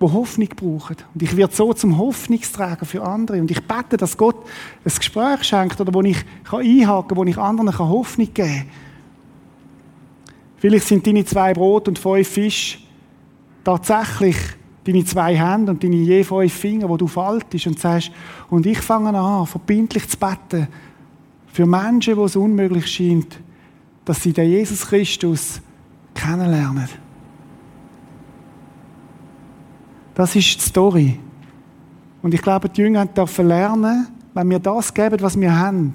die 0.01 0.05
Hoffnung 0.05 0.49
brauchen. 0.49 0.97
Und 1.15 1.23
ich 1.23 1.37
werde 1.37 1.55
so 1.55 1.73
zum 1.73 1.97
Hoffnungsträger 1.97 2.85
für 2.85 3.03
andere. 3.03 3.41
Und 3.41 3.51
ich 3.51 3.63
bete, 3.67 3.97
dass 3.97 4.17
Gott 4.17 4.37
ein 4.85 4.93
Gespräch 4.95 5.45
schenkt 5.45 5.81
oder 5.81 5.95
wo 5.95 6.03
ich 6.03 6.19
einhaken 6.51 7.09
kann, 7.09 7.17
wo 7.17 7.25
ich 7.25 7.39
anderen 7.39 7.79
Hoffnung 7.79 8.33
geben 8.33 8.49
kann. 8.49 8.67
Vielleicht 10.59 10.87
sind 10.87 11.07
deine 11.07 11.25
zwei 11.25 11.53
Brot 11.55 11.89
und 11.89 11.99
fünf 11.99 12.29
Fisch 12.29 12.85
tatsächlich 13.65 14.37
deine 14.85 15.05
zwei 15.05 15.37
Hände 15.37 15.73
und 15.73 15.83
deine 15.83 15.97
je 15.97 16.25
fünf 16.25 16.53
Finger, 16.53 16.89
wo 16.89 16.97
du 16.97 17.07
faltest 17.07 17.67
und 17.67 17.79
sagst, 17.79 18.11
und 18.51 18.67
ich 18.67 18.79
fange 18.79 19.19
an, 19.19 19.47
verbindlich 19.47 20.09
zu 20.09 20.17
beten 20.17 20.69
für 21.47 21.67
Menschen, 21.67 22.17
wo 22.17 22.27
es 22.27 22.37
unmöglich 22.37 22.87
scheint, 22.87 23.41
dass 24.05 24.23
sie 24.23 24.33
den 24.33 24.51
Jesus 24.51 24.87
Christus 24.87 25.61
kennenlernen. 26.15 26.89
Das 30.17 30.35
ist 30.35 30.57
die 30.57 30.61
Story. 30.61 31.19
Und 32.23 32.33
ich 32.33 32.41
glaube, 32.41 32.71
die 32.71 32.81
Jünger 32.81 33.05
dürfen 33.05 33.47
lernen, 33.47 34.09
wenn 34.33 34.49
wir 34.49 34.59
das 34.59 34.93
geben, 34.93 35.21
was 35.21 35.39
wir 35.39 35.57
haben, 35.57 35.93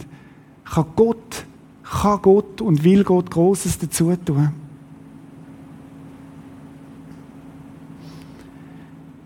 kann 0.63 0.85
Gott, 0.95 1.45
kann 1.83 2.21
Gott 2.21 2.61
und 2.61 2.83
will 2.83 3.03
Gott 3.03 3.31
Großes 3.31 3.79
dazu 3.79 4.15
tun. 4.15 4.51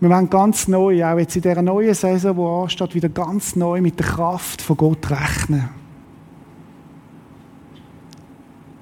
Wir 0.00 0.10
wollen 0.10 0.30
ganz 0.30 0.66
neu, 0.66 1.04
auch 1.04 1.18
jetzt 1.18 1.36
in 1.36 1.42
dieser 1.42 1.62
neuen 1.62 1.94
Saison, 1.94 2.34
die 2.34 2.64
ansteht, 2.64 2.94
wieder 2.94 3.08
ganz 3.10 3.54
neu 3.54 3.82
mit 3.82 3.98
der 3.98 4.06
Kraft 4.06 4.62
von 4.62 4.78
Gott 4.78 5.10
rechnen. 5.10 5.68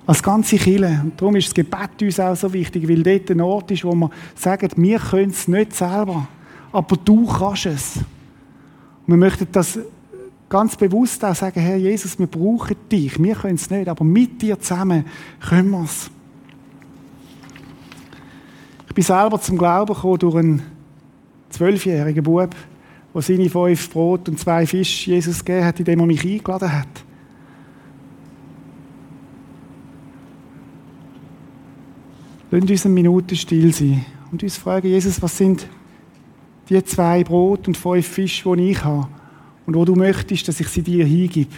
Als 0.06 0.22
ganze 0.22 0.56
Kille. 0.56 1.00
Und 1.02 1.20
darum 1.20 1.36
ist 1.36 1.48
das 1.48 1.54
Gebet 1.54 2.02
uns 2.02 2.20
auch 2.20 2.36
so 2.36 2.52
wichtig, 2.52 2.86
weil 2.88 3.02
dort 3.02 3.30
ein 3.30 3.40
Ort 3.40 3.70
ist, 3.70 3.84
wo 3.84 3.94
wir 3.94 4.10
sagen, 4.34 4.70
wir 4.76 4.98
können 4.98 5.30
es 5.30 5.48
nicht 5.48 5.74
selber, 5.74 6.28
aber 6.72 6.96
du 6.96 7.26
kannst 7.26 7.66
es. 7.66 7.96
Und 7.96 9.14
wir 9.14 9.16
möchten 9.16 9.48
das 9.50 9.78
ganz 10.48 10.76
bewusst 10.76 11.24
auch 11.24 11.34
sagen, 11.34 11.60
Herr 11.60 11.76
Jesus, 11.76 12.18
wir 12.18 12.26
brauchen 12.26 12.76
dich. 12.90 13.20
Wir 13.22 13.34
können 13.34 13.54
es 13.54 13.70
nicht, 13.70 13.88
aber 13.88 14.04
mit 14.04 14.40
dir 14.42 14.58
zusammen 14.60 15.04
können 15.40 15.70
wir 15.70 15.84
es. 15.84 16.10
Ich 18.88 18.94
bin 18.94 19.04
selber 19.04 19.40
zum 19.40 19.58
Glauben 19.58 19.92
gekommen 19.92 20.18
durch 20.18 20.36
einen 20.36 20.62
zwölfjährigen 21.50 22.22
Bub, 22.22 22.54
der 23.14 23.22
seine 23.22 23.50
fünf 23.50 23.90
Brot 23.90 24.28
und 24.28 24.38
zwei 24.38 24.66
Fische 24.66 25.10
Jesus 25.10 25.44
gegeben 25.44 25.66
hat, 25.66 25.78
indem 25.80 26.00
er 26.00 26.06
mich 26.06 26.24
eingeladen 26.24 26.72
hat. 26.72 27.03
Lasst 32.54 32.70
uns 32.70 32.86
eine 32.86 32.94
Minute 32.94 33.34
still 33.34 33.74
sein 33.74 34.06
und 34.30 34.40
uns 34.44 34.56
fragen, 34.56 34.86
Jesus, 34.86 35.20
was 35.20 35.36
sind 35.36 35.66
die 36.68 36.84
zwei 36.84 37.24
Brot 37.24 37.66
und 37.66 37.76
fünf 37.76 38.06
Fische, 38.06 38.54
die 38.56 38.70
ich 38.70 38.84
habe 38.84 39.08
und 39.66 39.74
wo 39.74 39.84
du 39.84 39.96
möchtest, 39.96 40.46
dass 40.46 40.60
ich 40.60 40.68
sie 40.68 40.82
dir 40.82 41.04
hingib, 41.04 41.48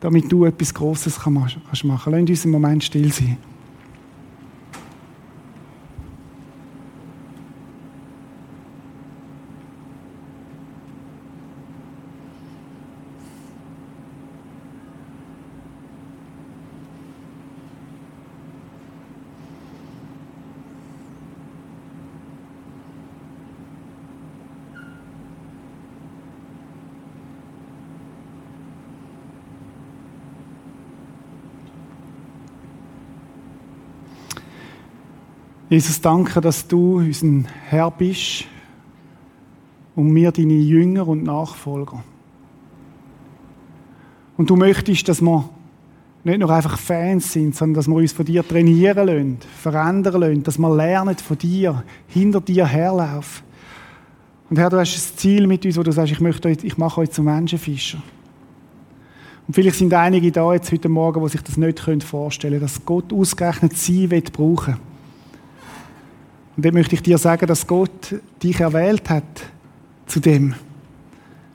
damit 0.00 0.32
du 0.32 0.46
etwas 0.46 0.72
Großes 0.72 1.18
machen 1.26 1.60
kannst. 1.66 2.06
Lasst 2.06 2.30
uns 2.30 2.44
einen 2.44 2.52
Moment 2.52 2.82
still 2.82 3.12
sein. 3.12 3.36
Jesus, 35.72 36.02
danke, 36.02 36.42
dass 36.42 36.68
du 36.68 36.98
unser 36.98 37.48
Herr 37.70 37.90
bist 37.90 38.44
und 39.96 40.14
wir 40.14 40.30
deine 40.30 40.52
Jünger 40.52 41.08
und 41.08 41.22
Nachfolger. 41.22 42.04
Und 44.36 44.50
du 44.50 44.56
möchtest, 44.56 45.08
dass 45.08 45.22
wir 45.22 45.48
nicht 46.24 46.40
nur 46.40 46.50
einfach 46.50 46.76
Fans 46.76 47.32
sind, 47.32 47.56
sondern 47.56 47.76
dass 47.76 47.88
wir 47.88 47.94
uns 47.94 48.12
von 48.12 48.26
dir 48.26 48.46
trainieren 48.46 49.06
lassen, 49.06 49.38
verändern 49.62 50.20
lassen, 50.20 50.42
dass 50.42 50.58
wir 50.58 50.76
lernen 50.76 51.16
von 51.16 51.38
dir, 51.38 51.82
hinter 52.06 52.42
dir 52.42 52.66
herlaufen. 52.66 53.42
Und 54.50 54.58
Herr, 54.58 54.68
du 54.68 54.78
hast 54.78 54.94
ein 54.94 55.16
Ziel 55.16 55.46
mit 55.46 55.64
uns, 55.64 55.78
wo 55.78 55.82
du 55.82 55.90
sagst, 55.90 56.12
ich, 56.12 56.20
möchte 56.20 56.50
ich 56.50 56.76
mache 56.76 57.00
euch 57.00 57.12
zum 57.12 57.24
Menschenfischer. 57.24 58.02
Und 59.48 59.54
vielleicht 59.54 59.78
sind 59.78 59.94
einige 59.94 60.30
da 60.32 60.52
jetzt 60.52 60.70
heute 60.70 60.90
Morgen, 60.90 61.22
die 61.22 61.30
sich 61.30 61.42
das 61.42 61.56
nicht 61.56 61.80
vorstellen 62.04 62.52
können, 62.52 62.60
dass 62.60 62.84
Gott 62.84 63.10
ausgerechnet 63.10 63.74
sie 63.74 64.10
wird 64.10 64.34
brauchen. 64.34 64.91
Und 66.56 66.64
dann 66.64 66.74
möchte 66.74 66.94
ich 66.94 67.02
dir 67.02 67.18
sagen, 67.18 67.46
dass 67.46 67.66
Gott 67.66 68.14
dich 68.42 68.60
erwählt 68.60 69.08
hat 69.08 69.24
zu 70.06 70.20
dem. 70.20 70.54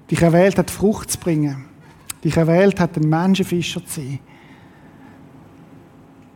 Dich 0.09 0.21
erwählt 0.21 0.57
hat, 0.57 0.71
Frucht 0.71 1.11
zu 1.11 1.19
bringen. 1.19 1.65
Dich 2.23 2.35
erwählt 2.35 2.79
hat, 2.79 2.97
ein 2.97 3.07
Menschenfischer 3.07 3.85
zu 3.85 4.01
sein. 4.01 4.19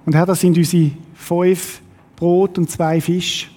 Und 0.05 0.13
Herr, 0.13 0.25
das 0.25 0.41
sind 0.41 0.57
unsere 0.57 0.91
fünf 1.13 1.81
Brot 2.15 2.57
und 2.57 2.69
zwei 2.69 3.01
Fische. 3.01 3.47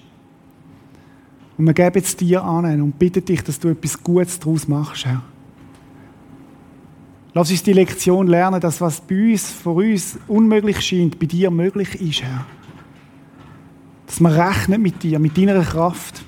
Und 1.57 1.65
wir 1.65 1.73
geben 1.73 2.01
es 2.03 2.15
dir 2.15 2.43
an 2.43 2.81
und 2.81 2.97
bitten 2.97 3.23
dich, 3.23 3.43
dass 3.43 3.59
du 3.59 3.69
etwas 3.69 4.01
Gutes 4.01 4.39
daraus 4.39 4.67
machst, 4.67 5.05
Herr. 5.05 5.21
Lass 7.33 7.51
uns 7.51 7.63
die 7.63 7.73
Lektion 7.73 8.27
lernen, 8.27 8.61
dass 8.61 8.79
was 8.79 9.01
bei 9.01 9.33
uns, 9.33 9.51
vor 9.51 9.75
uns 9.75 10.17
unmöglich 10.27 10.79
scheint, 10.81 11.19
bei 11.19 11.25
dir 11.25 11.51
möglich 11.51 11.99
ist, 12.01 12.23
Herr. 12.23 12.45
Dass 14.07 14.19
wir 14.19 14.31
rechnen 14.31 14.81
mit 14.81 15.01
dir, 15.03 15.19
mit 15.19 15.37
deiner 15.37 15.61
Kraft. 15.63 16.23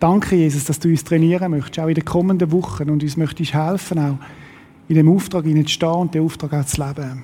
Danke, 0.00 0.36
Jesus, 0.36 0.64
dass 0.64 0.80
du 0.80 0.88
uns 0.88 1.04
trainieren 1.04 1.50
möchtest, 1.50 1.78
auch 1.78 1.88
in 1.88 1.94
den 1.94 2.04
kommenden 2.04 2.50
Wochen 2.52 2.90
und 2.90 3.02
uns 3.02 3.16
möchtest 3.16 3.54
helfen, 3.54 3.98
auch 3.98 4.18
in 4.88 4.96
dem 4.96 5.08
Auftrag 5.08 5.44
zu 5.44 5.68
stehen 5.68 5.88
und 5.88 6.14
den 6.14 6.24
Auftrag 6.24 6.52
auch 6.52 6.66
zu 6.66 6.84
leben. 6.84 7.22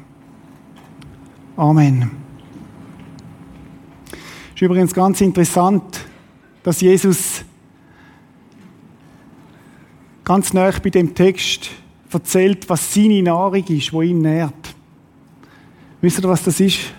Amen. 1.56 2.10
Es 4.12 4.54
ist 4.54 4.62
übrigens 4.62 4.94
ganz 4.94 5.20
interessant, 5.20 6.06
dass 6.62 6.80
Jesus 6.80 7.44
ganz 10.24 10.52
nah 10.52 10.70
bei 10.82 10.90
dem 10.90 11.14
Text 11.14 11.70
erzählt, 12.12 12.68
was 12.68 12.94
seine 12.94 13.22
Nahrung 13.22 13.64
ist, 13.64 13.92
wo 13.92 14.02
ihn 14.02 14.20
nährt. 14.20 14.74
Wisst 16.00 16.18
ihr, 16.18 16.28
was 16.28 16.44
das 16.44 16.60
ist? 16.60 16.94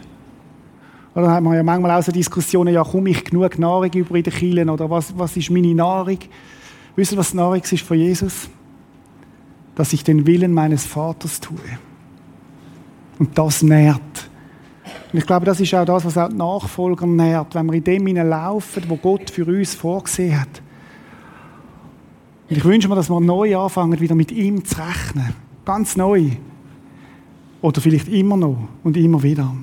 Oder 1.13 1.31
hat 1.31 1.43
man 1.43 1.53
ja 1.53 1.63
manchmal 1.63 1.99
auch 1.99 2.03
so 2.03 2.11
Diskussionen, 2.11 2.73
ja, 2.73 2.83
komme 2.83 3.09
ich 3.09 3.23
genug 3.23 3.59
Nahrung 3.59 3.91
über 3.93 4.15
in 4.15 4.23
den 4.23 4.33
Kielen 4.33 4.69
oder 4.69 4.89
was, 4.89 5.17
was 5.17 5.35
ist 5.35 5.49
meine 5.49 5.75
Nahrung? 5.75 6.19
Wisst 6.95 7.11
ihr, 7.11 7.17
was 7.17 7.33
Nahrung 7.33 7.61
ist 7.61 7.81
von 7.81 7.97
Jesus? 7.97 8.49
Dass 9.75 9.91
ich 9.93 10.03
den 10.03 10.25
Willen 10.25 10.53
meines 10.53 10.85
Vaters 10.85 11.39
tue. 11.39 11.57
Und 13.19 13.37
das 13.37 13.61
nährt. 13.61 14.29
Und 15.11 15.19
ich 15.19 15.25
glaube, 15.25 15.45
das 15.45 15.59
ist 15.59 15.73
auch 15.73 15.85
das, 15.85 16.05
was 16.05 16.17
auch 16.17 16.29
die 16.29 16.35
Nachfolger 16.35 17.05
nährt, 17.05 17.55
wenn 17.55 17.65
wir 17.67 17.73
in 17.73 17.83
dem 17.83 18.07
laufen, 18.07 18.83
wo 18.87 18.95
Gott 18.95 19.29
für 19.29 19.45
uns 19.45 19.75
vorgesehen 19.75 20.39
hat. 20.39 20.61
Und 22.49 22.57
ich 22.57 22.63
wünsche 22.63 22.87
mir, 22.87 22.95
dass 22.95 23.09
wir 23.09 23.19
neu 23.19 23.57
anfangen, 23.57 23.99
wieder 23.99 24.15
mit 24.15 24.31
ihm 24.31 24.63
zu 24.63 24.77
rechnen. 24.77 25.33
Ganz 25.65 25.95
neu. 25.97 26.31
Oder 27.61 27.81
vielleicht 27.81 28.07
immer 28.07 28.37
noch 28.37 28.67
und 28.83 28.97
immer 28.97 29.21
wieder. 29.21 29.53